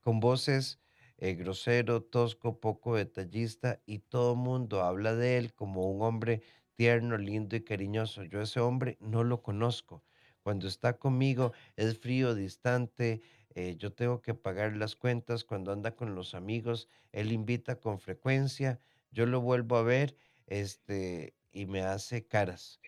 [0.00, 0.80] con voces
[1.18, 6.42] eh, grosero, tosco, poco detallista y todo mundo habla de él como un hombre
[6.74, 8.24] tierno, lindo y cariñoso?
[8.24, 10.02] Yo ese hombre no lo conozco.
[10.42, 13.22] Cuando está conmigo es frío, distante,
[13.54, 17.98] eh, yo tengo que pagar las cuentas cuando anda con los amigos, él invita con
[17.98, 22.80] frecuencia, yo lo vuelvo a ver este, y me hace caras.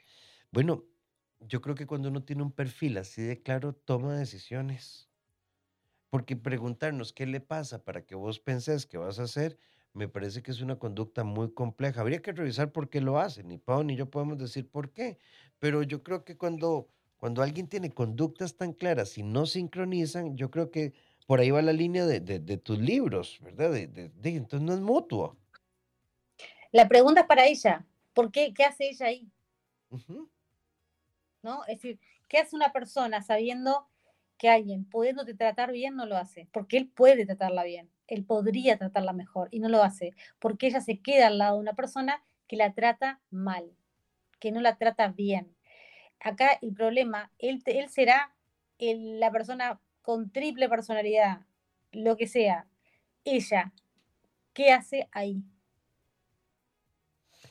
[0.51, 0.85] Bueno,
[1.41, 5.09] yo creo que cuando uno tiene un perfil así de claro, toma decisiones.
[6.11, 9.59] Porque preguntarnos qué le pasa para que vos pensés que vas a hacer,
[9.93, 12.01] me parece que es una conducta muy compleja.
[12.01, 13.43] Habría que revisar por qué lo hace.
[13.45, 15.19] Ni Pau ni yo podemos decir por qué.
[15.59, 20.51] Pero yo creo que cuando cuando alguien tiene conductas tan claras y no sincronizan, yo
[20.51, 20.95] creo que
[21.27, 23.73] por ahí va la línea de, tus libros, ¿verdad?
[23.73, 25.37] De, entonces no es mutuo.
[26.71, 27.85] La pregunta es para ella.
[28.19, 28.53] ¿Por qué?
[28.53, 29.31] ¿Qué hace ella ahí?
[31.41, 31.65] ¿No?
[31.67, 33.89] Es decir, ¿qué hace una persona sabiendo
[34.39, 36.49] que alguien pudiéndote tratar bien no lo hace?
[36.51, 40.81] Porque él puede tratarla bien, él podría tratarla mejor y no lo hace, porque ella
[40.81, 43.71] se queda al lado de una persona que la trata mal,
[44.41, 45.55] que no la trata bien
[46.19, 48.35] acá el problema, él, él será
[48.81, 51.47] la persona con triple personalidad,
[51.93, 52.67] lo que sea.
[53.23, 53.73] Ella,
[54.55, 55.45] ¿qué hace ahí?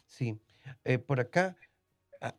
[0.08, 0.38] Sí,
[0.88, 1.58] eh, por acá,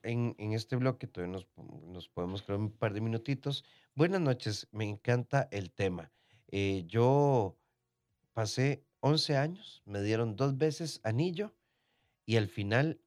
[0.03, 3.63] en, este bloque, todavía nos, podemos quedar un par de minutitos.
[3.95, 6.11] Buenas noches, me encanta el tema.
[6.47, 7.59] Eh, yo
[8.33, 11.55] pasé 11 años, me dieron dos veces anillo
[12.25, 13.03] y al final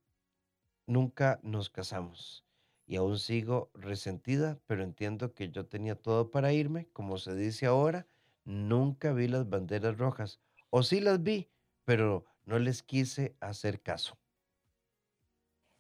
[0.86, 2.46] nunca nos casamos
[2.86, 7.66] y aún sigo resentida, pero entiendo que yo tenía todo para irme, como se dice
[7.66, 8.06] ahora,
[8.46, 11.50] nunca vi las banderas rojas, o sí las vi,
[11.84, 14.21] pero no les quise hacer caso.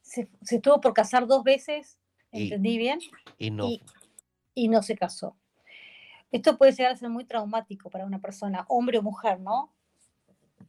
[0.01, 1.99] Se, se tuvo por casar dos veces,
[2.31, 2.99] Y, ¿entendí bien?
[3.37, 3.81] y no, Y,
[4.55, 5.37] y no se casó.
[6.31, 9.73] Esto puede llegar a ser muy traumático para una persona, hombre o mujer, ¿no?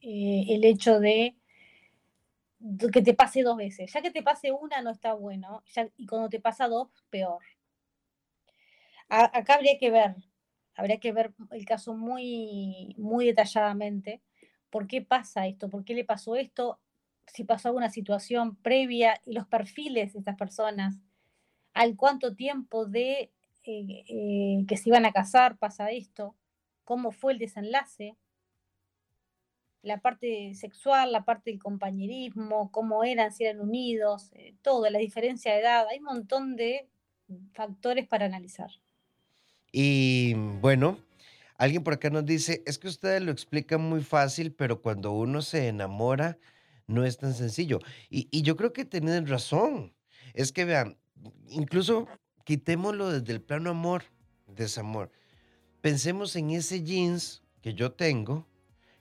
[0.01, 1.37] Eh, el hecho de,
[2.59, 3.93] de que te pase dos veces.
[3.93, 7.43] Ya que te pase una no está bueno, ya- y cuando te pasa dos, peor.
[9.09, 10.17] A- acá habría que ver,
[10.75, 14.23] habría que ver el caso muy, muy detalladamente.
[14.71, 15.69] ¿Por qué pasa esto?
[15.69, 16.81] ¿Por qué le pasó esto?
[17.27, 20.99] Si pasó alguna situación previa y los perfiles de estas personas,
[21.75, 23.33] al cuánto tiempo de
[23.65, 26.35] eh, eh, que se iban a casar pasa esto,
[26.85, 28.17] cómo fue el desenlace,
[29.83, 34.99] la parte sexual, la parte del compañerismo, cómo eran, si eran unidos, eh, todo, la
[34.99, 36.89] diferencia de edad, hay un montón de
[37.53, 38.71] factores para analizar.
[39.73, 40.99] Y bueno,
[41.57, 45.43] alguien por acá nos dice, es que ustedes lo explican muy fácil, pero cuando uno
[45.43, 46.39] se enamora
[46.87, 47.81] no es tan sencillo.
[48.11, 49.95] Y, yo creo que tienen razón.
[50.35, 50.99] Es que vean,
[51.49, 52.09] incluso
[52.45, 54.05] quitémoslo desde el plano amor,
[54.47, 55.11] desamor.
[55.81, 58.47] Pensemos en ese jeans que yo tengo,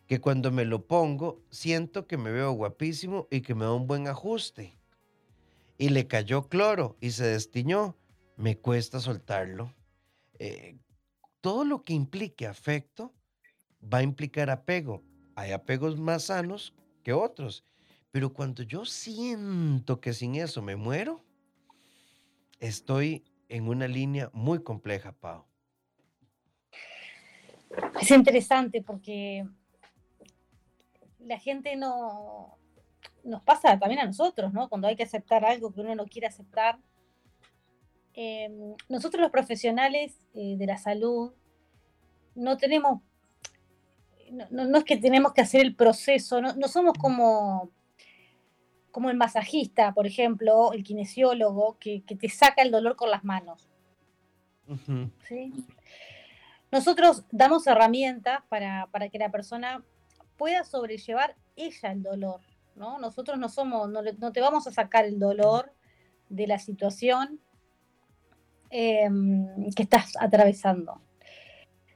[0.08, 3.88] que cuando me lo pongo siento que me veo guapísimo y que me da un
[3.88, 4.78] buen ajuste.
[5.78, 7.98] Y le cayó cloro y se destiñó.
[8.36, 9.74] Me cuesta soltarlo
[10.44, 10.80] eh,
[11.40, 13.14] todo lo que implique afecto
[13.82, 15.04] va a implicar apego.
[15.36, 17.64] Hay apegos más sanos que otros.
[18.12, 21.24] Pero cuando yo siento que sin eso me muero,
[22.60, 25.46] estoy en una línea muy compleja, Pau.
[28.02, 29.48] Es interesante porque
[31.20, 32.58] la gente no
[33.24, 34.68] nos pasa también a nosotros, ¿no?
[34.68, 36.80] Cuando hay que aceptar algo que uno no quiere aceptar.
[38.14, 38.50] Eh,
[38.90, 41.32] nosotros los profesionales eh, de la salud
[42.36, 43.02] no tenemos,
[44.50, 47.72] no, es que tenemos que hacer el proceso, no somos como,
[48.92, 53.24] como el masajista, por ejemplo, el kinesiólogo, que, que te saca el dolor con las
[53.24, 53.70] manos.
[54.68, 55.12] Uh -huh.
[55.28, 55.54] ¿sí?
[56.72, 59.84] Nosotros damos herramientas para, para, que la persona
[60.38, 62.42] pueda sobrellevar ella el dolor,
[62.76, 62.98] ¿no?
[63.00, 65.74] Nosotros no somos, no, no te vamos a sacar el dolor
[66.30, 67.42] de la situación
[68.70, 69.10] eh,
[69.76, 71.02] que estás atravesando.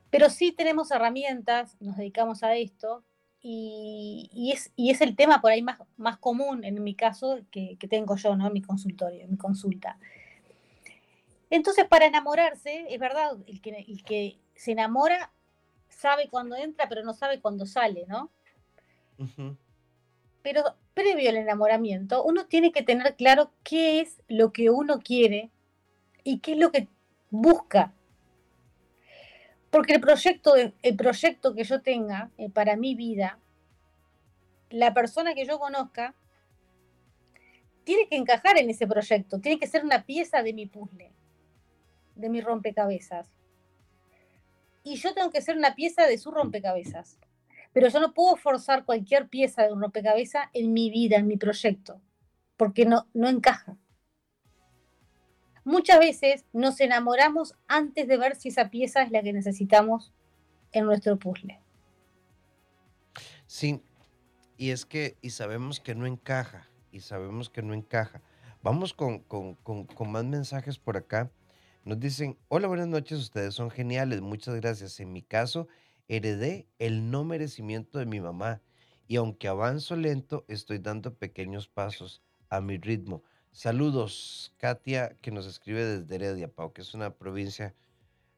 [0.09, 3.03] Pero sí tenemos herramientas, nos dedicamos a esto,
[3.47, 7.41] y, y, es, y es, el tema por ahí más, más común en mi caso
[7.51, 8.47] que, que, tengo yo, ¿no?
[8.47, 9.99] En mi consultorio, en mi consulta.
[11.51, 15.31] Entonces, para enamorarse, es verdad, el que, el que se enamora
[15.89, 18.31] sabe cuándo entra, pero no sabe cuándo sale, ¿no?
[19.19, 19.57] Uh -huh.
[20.41, 20.63] Pero
[20.95, 25.51] previo al enamoramiento, uno tiene que tener claro qué es lo que uno quiere
[26.23, 26.87] y qué es lo que
[27.29, 27.93] busca.
[29.75, 33.39] Porque el proyecto, el proyecto que yo tenga eh, para mi vida,
[34.69, 36.15] la persona que yo conozca,
[37.83, 41.11] tiene que encajar en ese proyecto, tiene que ser una pieza de mi puzzle,
[42.15, 43.27] de mi rompecabezas.
[44.81, 47.19] Y yo tengo que ser una pieza de su rompecabezas.
[47.73, 51.35] Pero yo no puedo forzar cualquier pieza de un rompecabezas en mi vida, en mi
[51.35, 51.99] proyecto,
[52.55, 53.75] porque no, no encaja.
[55.65, 60.13] Muchas veces nos enamoramos antes de ver si esa pieza es la que necesitamos
[60.71, 61.59] en nuestro puzzle.
[63.47, 63.81] Sí,
[64.57, 68.21] y es que, y sabemos que no encaja, y sabemos que no encaja.
[68.61, 71.31] Vamos con, con, con, con más mensajes por acá.
[71.83, 74.99] Nos dicen, hola, buenas noches, ustedes son geniales, muchas gracias.
[74.99, 75.67] En mi caso,
[76.07, 78.61] heredé el no merecimiento de mi mamá
[79.07, 83.23] y aunque avanzo lento, estoy dando pequeños pasos a mi ritmo.
[83.55, 87.73] Saludos, Katia, que nos escribe desde Heredia, Pau, que es una provincia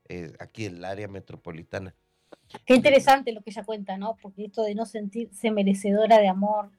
[0.08, 1.96] eh, aquí del área metropolitana.
[2.68, 4.16] Qué interesante lo que ella cuenta, ¿no?
[4.22, 6.70] Porque esto de no sentirse merecedora de amor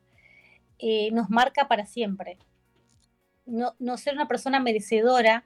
[0.78, 2.38] eh, nos marca para siempre.
[3.44, 5.42] No, no ser una persona merecedora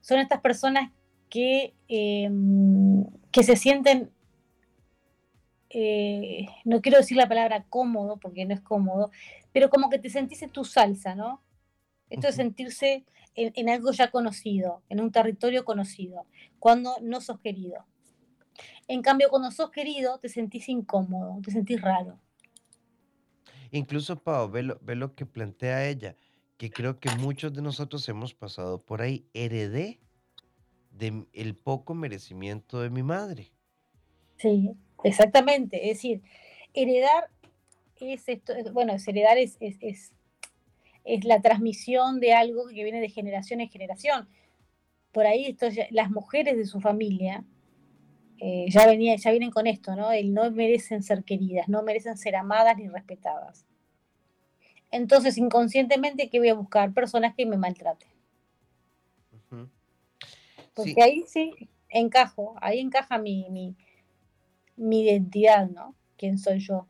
[0.00, 0.92] son estas personas
[1.28, 2.30] que, eh,
[3.32, 4.12] que se sienten,
[5.70, 9.10] eh, no quiero decir la palabra cómodo, porque no es cómodo,
[9.52, 11.42] pero como que te sentís en tu salsa, ¿no?
[12.10, 13.04] Esto es sentirse
[13.34, 16.26] en, en, algo ya conocido, en un territorio conocido,
[16.58, 17.84] cuando no sos querido.
[18.86, 22.18] En cambio, cuando sos querido, te sentís incómodo, te sentís raro.
[23.70, 26.16] Incluso, Pau, ve lo, ve lo que plantea ella,
[26.56, 29.26] que creo que muchos de nosotros hemos pasado por ahí.
[29.34, 30.00] Heredé
[30.90, 33.52] de el poco merecimiento de mi madre.
[34.36, 34.70] Sí,
[35.04, 35.90] exactamente.
[35.90, 36.22] Es decir,
[36.72, 37.30] heredar
[37.96, 40.12] es esto, bueno, es heredar es, es, es
[41.08, 44.28] es la transmisión de algo que viene de generación en generación.
[45.10, 47.44] Por ahí esto, las mujeres de su familia
[48.40, 50.12] eh, ya, venía, ya vienen con esto, ¿no?
[50.12, 53.66] El no merecen ser queridas, no merecen ser amadas ni respetadas.
[54.90, 56.92] Entonces, inconscientemente, ¿qué voy a buscar?
[56.92, 58.08] Personas que me maltraten.
[60.74, 61.52] Porque ahí sí
[61.88, 63.74] encajo, ahí encaja mi, mi,
[64.76, 65.96] mi identidad, ¿no?
[66.16, 66.86] ¿Quién soy yo?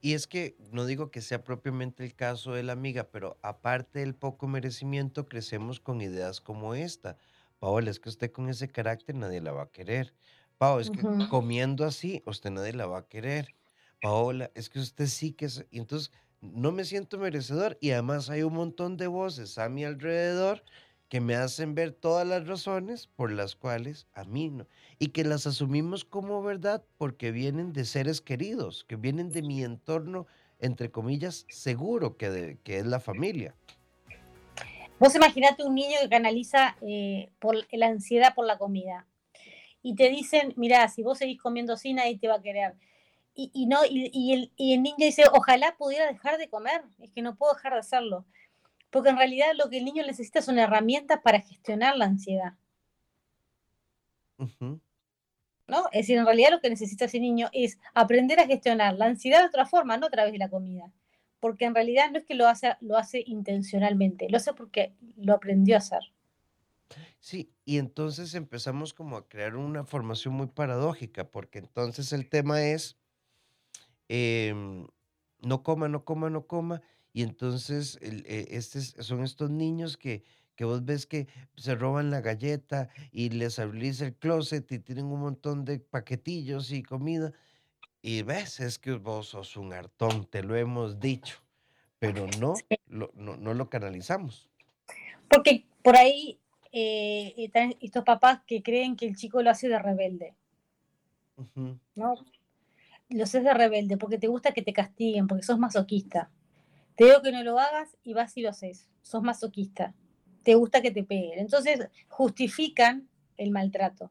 [0.00, 4.00] Y es que no digo que sea propiamente el caso de la amiga, pero aparte
[4.00, 7.18] del poco merecimiento, crecemos con ideas como esta.
[7.58, 10.14] Paola, es que usted con ese carácter nadie la va a querer.
[10.58, 13.54] Paola, es que comiendo así, usted nadie la va a querer.
[14.00, 15.66] Paola, es que usted sí que es...
[15.70, 19.84] Y entonces, no me siento merecedor y además hay un montón de voces a mi
[19.84, 20.62] alrededor
[21.08, 24.66] que me hacen ver todas las razones por las cuales a mí no.
[24.98, 29.62] Y que las asumimos como verdad porque vienen de seres queridos, que vienen de mi
[29.62, 30.26] entorno,
[30.58, 33.54] entre comillas, seguro que, que es la familia.
[34.98, 39.06] Vos imaginate un niño que canaliza eh, por la ansiedad por la comida.
[39.82, 42.74] Y te dicen, mira, si vos seguís comiendo así, nadie te va a querer.
[43.38, 47.20] Y, no, y, el, y el niño dice, ojalá pudiera dejar de comer, es que
[47.20, 48.24] no puedo dejar de hacerlo
[48.90, 52.54] porque en realidad lo que el niño necesita son herramientas para gestionar la ansiedad.
[55.68, 55.86] ¿No?
[55.92, 59.40] Es decir, en realidad lo que necesita ese niño es aprender a gestionar la ansiedad
[59.40, 60.92] de otra forma, no a través de la comida.
[61.40, 65.34] Porque en realidad no es que lo hace, lo hace intencionalmente, lo hace porque lo
[65.34, 66.00] aprendió a hacer.
[67.18, 72.62] Sí, y entonces empezamos como a crear una formación muy paradójica, porque entonces el tema
[72.62, 72.96] es,
[74.08, 74.86] em,
[75.40, 76.82] no coma, no coma, no coma,
[77.16, 80.22] y entonces eh, son estos niños que,
[80.54, 85.06] que vos ves que se roban la galleta y les abrís el closet y tienen
[85.06, 87.32] un montón de paquetillos y comida.
[88.02, 91.38] Y ves, es que vos sos un hartón, te lo hemos dicho,
[91.98, 92.52] pero no,
[92.86, 94.50] lo, no, lo canalizamos.
[95.30, 96.38] Porque por ahí
[96.70, 100.34] eh, están estos papás que creen que el chico lo hace de rebelde.
[101.94, 102.14] ¿No?
[103.08, 106.30] Lo haces de rebelde porque te gusta que te castiguen, porque sos masoquista.
[106.96, 108.88] Te digo que no lo hagas y vas y lo haces.
[109.02, 109.94] Sos masoquista.
[110.42, 111.38] Te gusta que te peguen.
[111.38, 114.10] Entonces justifican el maltrato.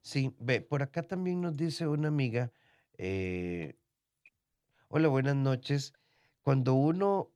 [0.00, 2.50] Sí, ve, por acá también nos dice una amiga,
[2.96, 3.76] eh,
[4.88, 5.92] hola, buenas noches.
[6.42, 7.30] Cuando uno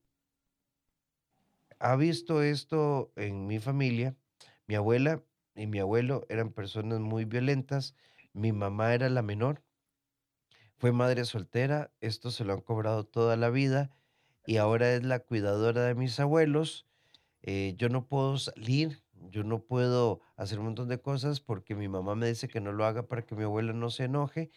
[1.79, 4.17] ha visto esto en mi familia,
[4.67, 5.23] mi abuela
[5.55, 7.95] y mi abuelo eran personas muy violentas,
[8.33, 9.63] mi mamá era la menor,
[10.77, 13.91] fue madre soltera, esto se lo han cobrado toda la vida
[14.47, 16.87] y ahora es la cuidadora de mis abuelos.
[17.43, 21.89] Eh, yo no puedo salir, yo no puedo hacer un montón de cosas porque mi
[21.89, 24.51] mamá me dice que no lo haga para que mi abuela no se enoje.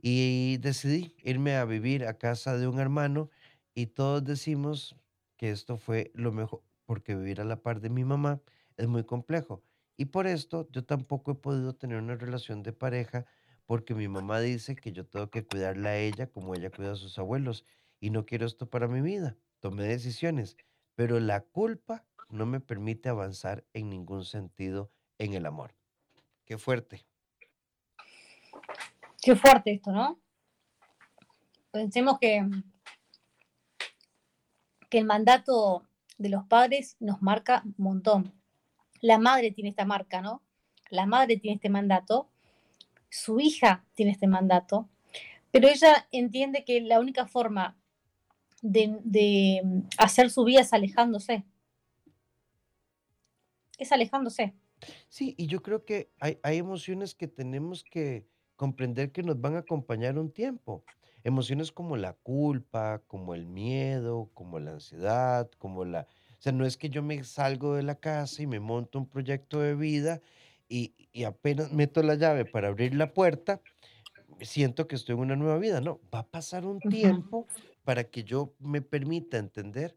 [0.00, 3.30] Y decidí irme a vivir a casa de un hermano
[3.74, 4.96] y todos decimos
[5.36, 8.40] que esto fue lo mejor, porque vivir a la par de mi mamá
[8.76, 9.62] es muy complejo.
[9.96, 13.26] Y por esto yo tampoco he podido tener una relación de pareja
[13.66, 16.96] porque mi mamá dice que yo tengo que cuidarla a ella como ella cuida a
[16.96, 17.64] sus abuelos
[18.00, 19.36] y no quiero esto para mi vida.
[19.60, 20.56] Tomé decisiones,
[20.94, 25.74] pero la culpa no me permite avanzar en ningún sentido en el amor.
[26.44, 27.06] Qué fuerte.
[29.20, 30.20] Qué fuerte esto, ¿no?
[31.72, 32.48] Pensemos que,
[34.88, 35.82] que el mandato
[36.18, 38.32] de los padres nos marca un montón.
[39.00, 40.42] La madre tiene esta marca, ¿no?
[40.90, 42.30] La madre tiene este mandato
[43.08, 44.88] su hija tiene este mandato,
[45.50, 47.76] pero ella entiende que la única forma
[48.62, 49.62] de,
[49.98, 51.44] hacer su vida es alejándose.
[53.78, 54.54] Es alejándose.
[55.08, 58.26] Sí, y yo creo que hay, emociones que tenemos que
[58.56, 60.84] comprender que nos van a acompañar un tiempo.
[61.24, 66.06] Emociones como la culpa, como el miedo, como la ansiedad, como la...
[66.38, 69.08] O sea, no es que yo me salgo de la casa y me monto un
[69.08, 70.20] proyecto de vida
[70.68, 70.94] y,
[71.24, 73.60] apenas meto la llave para abrir la puerta,
[74.40, 75.80] siento que estoy en una nueva vida.
[75.80, 77.46] No, va a pasar un tiempo
[77.84, 79.96] para que yo me permita entender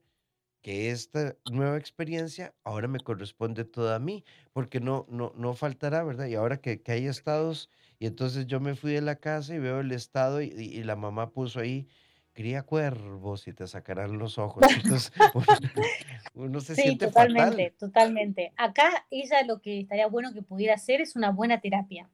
[0.62, 6.04] que esta nueva experiencia ahora me corresponde toda a mí, porque no, no, no faltará,
[6.04, 6.28] ¿verdad?
[6.28, 9.60] Y ahora que, que hay estados, y entonces yo me fui de la casa y
[9.60, 11.88] veo el estado y la mamá puso ahí
[12.40, 14.64] cría cuervos y te sacarán los ojos.
[14.82, 15.12] Entonces,
[16.34, 18.54] uno, se sí, totalmente, totalmente.
[18.56, 22.10] Acá ella lo que estaría bueno que pudiera hacer es una buena terapia,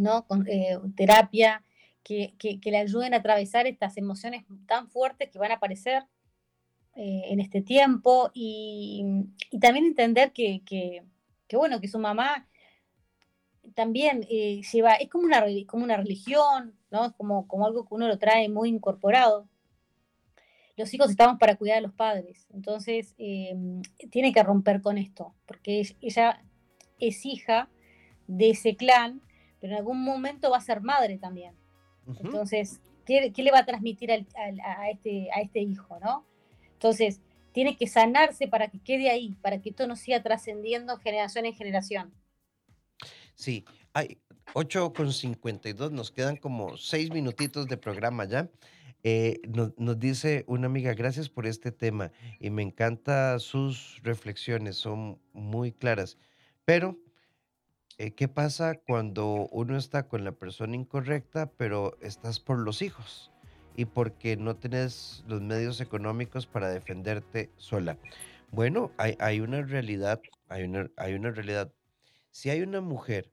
[0.00, 0.26] ¿no?
[0.26, 1.62] Con, eh, terapia
[2.02, 6.04] que, que, le ayuden a atravesar estas emociones tan fuertes que van a aparecer
[6.94, 11.02] eh, en este tiempo y, y también entender que, que,
[11.54, 12.48] bueno, que su mamá
[13.76, 17.12] también eh, lleva, es como una, como una religión, ¿no?
[17.12, 19.46] Como, como algo que uno lo trae muy incorporado.
[20.78, 22.46] los hijos estamos para cuidar a los padres.
[22.54, 26.42] Entonces, em, tiene que romper con esto, porque ella
[26.98, 27.68] es hija
[28.26, 29.20] de ese clan,
[29.60, 31.54] pero en algún momento va a ser madre también.
[32.20, 36.24] Entonces, ¿qué, le va a transmitir a, este, a este hijo, no?
[36.72, 37.20] Entonces,
[37.52, 41.54] tiene que sanarse para que quede ahí, para que esto no siga trascendiendo generación en
[41.54, 42.14] generación.
[43.36, 44.18] Sí, hay
[44.54, 48.50] 8 con 52, nos quedan como 6 minutitos de programa ya.
[49.04, 52.10] Eh, nos, dice una amiga, gracias por este tema
[52.40, 56.16] y me encanta sus reflexiones, son muy claras.
[56.64, 56.98] Pero,
[57.98, 63.30] eh, ¿qué pasa cuando uno está con la persona incorrecta, pero estás por los hijos?
[63.76, 67.98] Y porque no tienes los medios económicos para defenderte sola.
[68.50, 71.70] Bueno, hay, hay una realidad, hay una, hay una realidad.
[72.36, 73.32] Si hay una mujer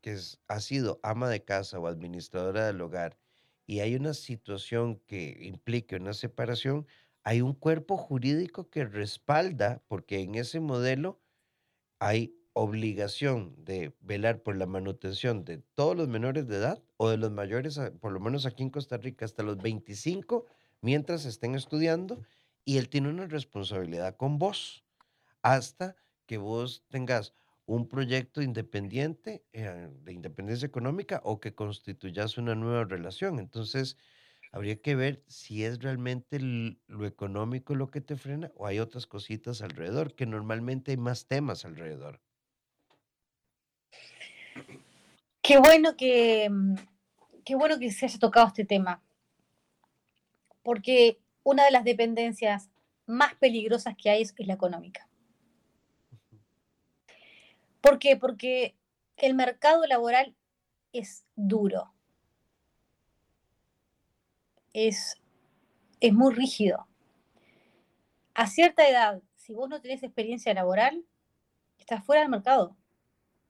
[0.00, 0.18] que
[0.48, 3.16] ha sido ama de casa o administradora del hogar
[3.68, 6.88] y hay una situación que implique una separación,
[7.22, 11.20] hay un cuerpo jurídico que respalda, porque en ese modelo
[12.00, 17.18] hay obligación de velar por la manutención de todos los menores de edad o de
[17.18, 20.46] los mayores, por lo menos aquí en Costa Rica, hasta los 25,
[20.80, 22.20] mientras estén estudiando,
[22.64, 24.84] y él tiene una responsabilidad con vos,
[25.42, 25.94] hasta
[26.26, 27.34] que vos tengas
[27.66, 33.38] un proyecto independiente, eh, de independencia económica, o que constituyas una nueva relación.
[33.38, 33.96] Entonces,
[34.52, 39.06] habría que ver si es realmente lo económico lo que te frena o hay otras
[39.06, 42.20] cositas alrededor, que normalmente hay más temas alrededor.
[45.40, 46.74] Qué bueno que, mm,
[47.44, 49.02] qué bueno que se haya tocado este tema,
[50.62, 52.70] porque una de las dependencias
[53.06, 55.08] más peligrosas que hay es la económica.
[57.82, 58.16] ¿Por qué?
[58.16, 58.76] Porque
[59.16, 60.34] el mercado laboral
[60.92, 61.92] es duro.
[64.72, 65.20] Es,
[66.00, 66.86] es muy rígido.
[68.34, 71.04] A cierta edad, si vos no tenés experiencia laboral,
[71.76, 72.76] estás fuera del mercado.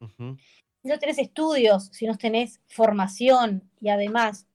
[0.01, 4.49] Si no tenés estudios, si no tenés formación y además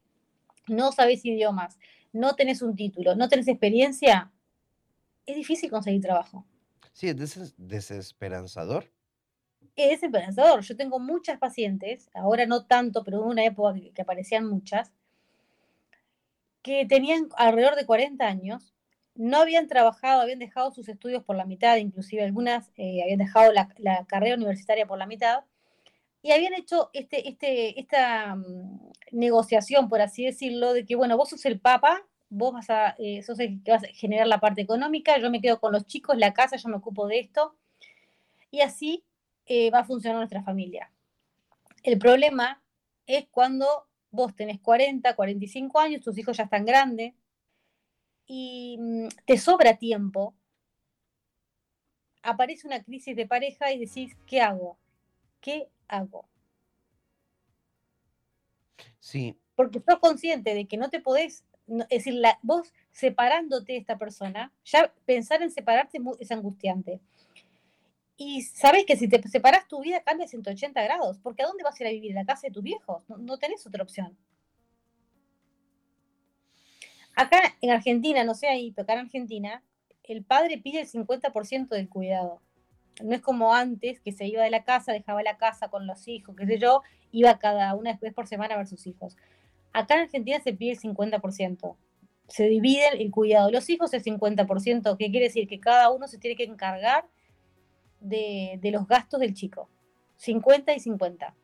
[0.67, 1.77] no sabés idiomas,
[2.11, 4.33] no tenés un título, no tenés experiencia,
[5.25, 6.45] es difícil conseguir trabajo.
[6.91, 8.96] Sí, es desesperanzador
[9.77, 10.61] es esperanzador.
[10.61, 14.91] Yo tengo muchas pacientes, ahora no tanto, pero en una época que, aparecían muchas,
[16.61, 18.73] que tenían alrededor de 40 años,
[19.15, 23.51] no habían trabajado, habían dejado sus estudios por la mitad, inclusive algunas eh, habían dejado
[23.53, 25.43] la, carrera universitaria por la mitad,
[26.21, 31.29] y habían hecho este, este, esta mm, negociación, por así decirlo, de que, bueno, vos
[31.29, 34.61] sos el papa, vos vas a, eh, sos el que vas a generar la parte
[34.61, 37.55] económica, yo me quedo con los chicos, la casa, yo me ocupo de esto,
[38.51, 39.03] y así
[39.47, 40.91] eh, va a funcionar nuestra familia.
[41.83, 42.61] El problema
[43.05, 47.13] es cuando vos tenés 40, 45 años, tus hijos ya están grandes
[48.25, 50.35] y mm, te sobra tiempo,
[52.21, 54.77] aparece una crisis de pareja y decís, ¿qué hago?
[55.39, 56.27] ¿Qué hago?
[58.99, 59.37] Sí.
[59.55, 63.97] Porque sos consciente de que no te podés, es decir, la, vos separándote de esta
[63.97, 66.99] persona, ya pensar en separarte es angustiante.
[68.17, 71.79] Y sabes que si te separas tu vida cambia 180 grados, porque ¿a dónde vas
[71.79, 72.11] a ir a vivir?
[72.11, 73.03] ¿En la casa de tus viejos?
[73.07, 74.17] No, tenés otra opción.
[77.15, 79.63] Acá en Argentina, no sé ahí, pero acá en Argentina,
[80.03, 82.41] el padre pide el 50% del cuidado.
[83.03, 86.07] No es como antes, que se iba de la casa, dejaba la casa con los
[86.07, 89.15] hijos, qué sé yo, iba cada una vez por semana a ver sus hijos.
[89.73, 91.75] Acá en Argentina se pide el 50%.
[92.29, 96.17] Se divide el cuidado los hijos el 50%, que quiere decir que cada uno se
[96.17, 97.07] tiene que encargar
[97.99, 99.69] de, los gastos del chico.
[100.17, 101.35] 50 y 50.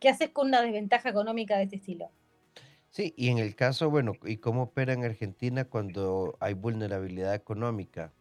[0.00, 2.10] ¿Qué haces con una desventaja económica de este estilo?
[2.90, 8.12] Sí, y en el caso, bueno, ¿y cómo opera en Argentina cuando hay vulnerabilidad económica?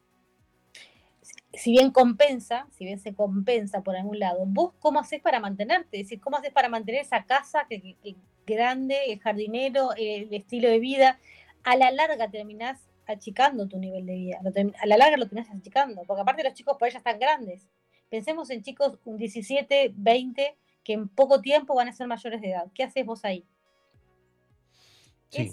[1.53, 5.99] Si bien compensa, si bien se compensa por algún lado, ¿vos cómo haces para mantenerte?
[5.99, 7.95] Es decir, ¿cómo haces para mantener esa casa que,
[8.45, 11.19] grande, el jardinero, el estilo de vida?
[11.63, 14.39] A la larga terminás achicando tu nivel de vida.
[14.79, 17.67] a la larga lo tenés achicando, porque aparte los chicos por ya están grandes.
[18.09, 22.51] Pensemos en chicos un 17, 20, que en poco tiempo van a ser mayores de
[22.51, 22.67] edad.
[22.73, 23.45] ¿Qué haces vos ahí?
[25.29, 25.51] Sí.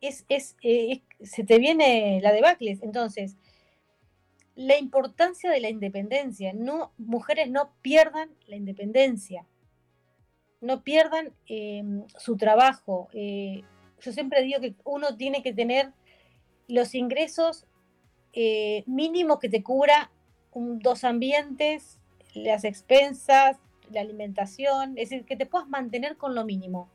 [0.00, 2.78] Es, eh, se te viene la debacle.
[2.82, 3.36] Entonces,
[4.54, 6.52] la importancia de la independencia.
[6.52, 9.46] No, mujeres no pierdan la independencia.
[10.60, 13.08] No pierdan em, su trabajo.
[13.14, 13.62] Eh,
[14.00, 15.92] yo siempre digo que uno tiene que tener
[16.68, 17.66] los ingresos
[18.32, 20.10] eh, mínimos que te cubra
[20.54, 21.98] dos ambientes,
[22.34, 23.58] las expensas,
[23.90, 26.88] la alimentación, es decir, que te puedas mantener con lo mínimo,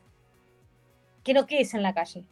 [1.23, 2.25] que no quedes en la calle.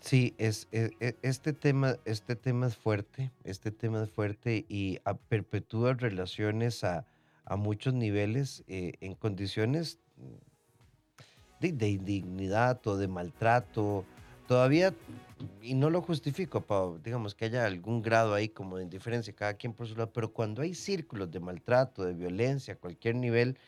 [0.00, 4.98] Sí, es, e- e- este tema, este tema es fuerte, este tema es fuerte y
[5.04, 7.06] a- perpetúa relaciones a,
[7.44, 9.98] a muchos niveles eh, en condiciones
[11.60, 14.04] de indignidad o de maltrato.
[14.46, 14.94] Todavía,
[15.60, 19.54] y no lo justifico, Pau, digamos que haya algún grado ahí como de indiferencia, cada
[19.54, 23.58] quien por su lado, pero cuando hay círculos de maltrato, de violencia, cualquier nivel,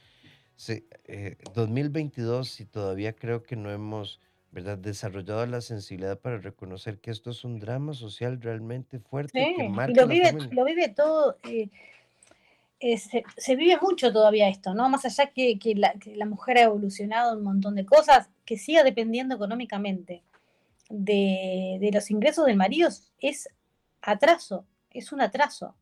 [0.56, 4.20] se, eh, 2022 y todavía creo que no hemos,
[4.52, 9.54] ¿verdad?, desarrollado la sensibilidad para reconocer que esto es un drama social realmente fuerte que
[9.56, 10.50] Sí, y marca lo vive, familia.
[10.52, 11.68] lo vive todo, eh,
[12.80, 14.88] eh, se, se vive mucho todavía esto, ¿no?
[14.88, 18.56] Más allá que, que la, que la mujer ha evolucionado un montón de cosas, que
[18.56, 20.22] siga dependiendo económicamente
[20.88, 23.48] de, de los ingresos del marido es
[24.00, 25.76] atraso, es un atraso.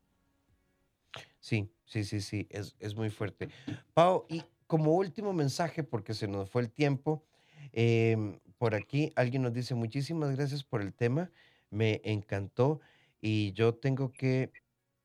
[1.39, 3.49] Sí, sí, sí, sí, es, es muy fuerte.
[3.93, 7.23] Pau, y como último mensaje, porque se nos fue el tiempo,
[7.71, 11.31] em, por aquí alguien nos dice muchísimas gracias por el tema,
[11.69, 12.81] me encantó
[13.21, 14.51] y yo tengo que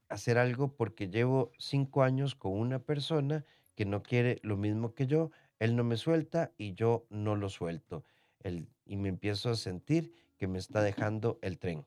[0.09, 3.44] hacer algo porque llevo cinco años con una persona
[3.74, 7.48] que no quiere lo mismo que yo, él no me suelta y yo no lo
[7.48, 8.05] suelto,
[8.86, 11.84] Y me empiezo a sentir que me está dejando el tren.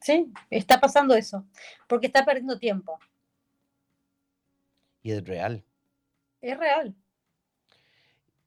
[0.00, 1.44] Sí, está pasando eso,
[1.88, 2.98] porque está perdiendo tiempo.
[5.02, 5.64] Y es real.
[6.40, 6.94] Es real.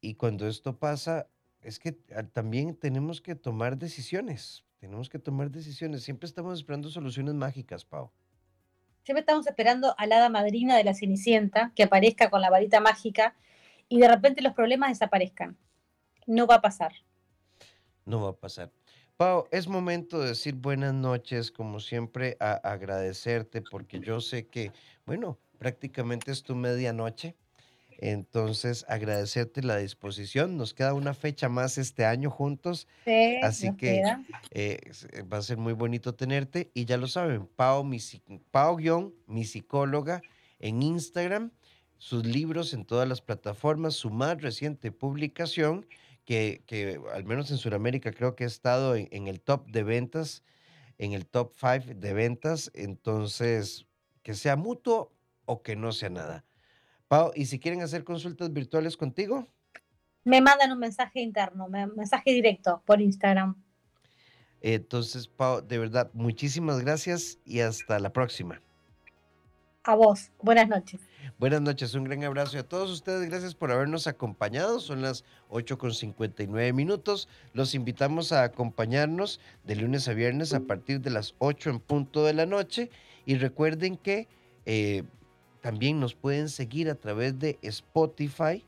[0.02, 1.28] Y cuando esto pasa,
[1.62, 4.64] es que ah, también tenemos que tomar decisiones.
[4.80, 6.04] Tenemos que tomar decisiones.
[6.04, 8.12] Siempre estamos esperando soluciones mágicas, Pau.
[9.04, 12.80] Siempre estamos esperando a la hada madrina de la Cenicienta que aparezca con la varita
[12.80, 13.36] mágica
[13.90, 15.58] y de repente los problemas desaparezcan.
[16.30, 16.92] No va a pasar.
[18.06, 18.72] No va a pasar.
[19.18, 24.72] Pau, es momento de decir buenas noches, como siempre, a agradecerte, porque yo sé que,
[25.08, 27.36] bueno, prácticamente es tu medianoche.
[27.98, 30.56] Entonces, agradecerte la disposición.
[30.56, 32.88] Nos queda una fecha más este año juntos.
[33.06, 34.04] Sí, Así que
[34.52, 34.80] eh,
[35.12, 36.70] eh, va a ser muy bonito tenerte.
[36.76, 37.98] Y ya lo saben, Pau, mi,
[38.52, 40.22] Pau guion, mi psicóloga
[40.60, 41.52] en Instagram,
[41.98, 45.88] sus libros en todas las plataformas, su más reciente publicación,
[46.30, 49.82] que, que al menos en Sudamérica creo que ha estado en, en el top de
[49.82, 50.44] ventas,
[51.00, 52.70] en el top 5 de ventas.
[52.76, 53.88] Entonces,
[54.22, 55.12] que sea mutuo
[55.46, 56.46] o que no sea nada.
[57.08, 59.48] Pau, y si quieren hacer consultas virtuales contigo,
[60.24, 63.56] Me mandan un mensaje interno, un mensaje directo por Instagram.
[64.62, 68.62] entonces, Pau, de verdad, muchísimas gracias y hasta la próxima.
[69.90, 70.30] A vos.
[70.40, 71.02] Buenas noches.
[71.40, 74.80] Buenas noches, un gran abrazo a todos ustedes, gracias por habernos acompañado.
[74.80, 77.28] Son las 8 con 59 minutos.
[77.54, 82.24] Los invitamos a acompañarnos de lunes a viernes a partir de las 8 en punto
[82.24, 82.92] de la noche.
[83.26, 84.28] Y recuerden que
[84.68, 85.06] eh,
[85.62, 88.64] también nos pueden seguir a través de Spotify.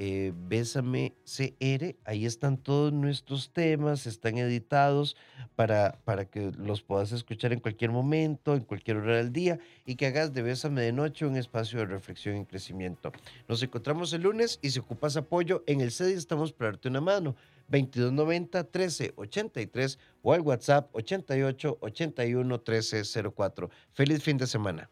[0.00, 5.16] Eh, Bésame CR, ahí están todos nuestros temas, están editados
[5.56, 9.96] para, para que los puedas escuchar en cualquier momento, en cualquier hora del día y
[9.96, 13.10] que hagas de Bésame de Noche un espacio de reflexión y crecimiento.
[13.48, 17.00] Nos encontramos el lunes y si ocupas apoyo en el CEDI estamos para darte una
[17.00, 17.34] mano.
[17.66, 23.70] 2290 1383 o al WhatsApp 88 81 1304.
[23.92, 24.88] Feliz fin de semana.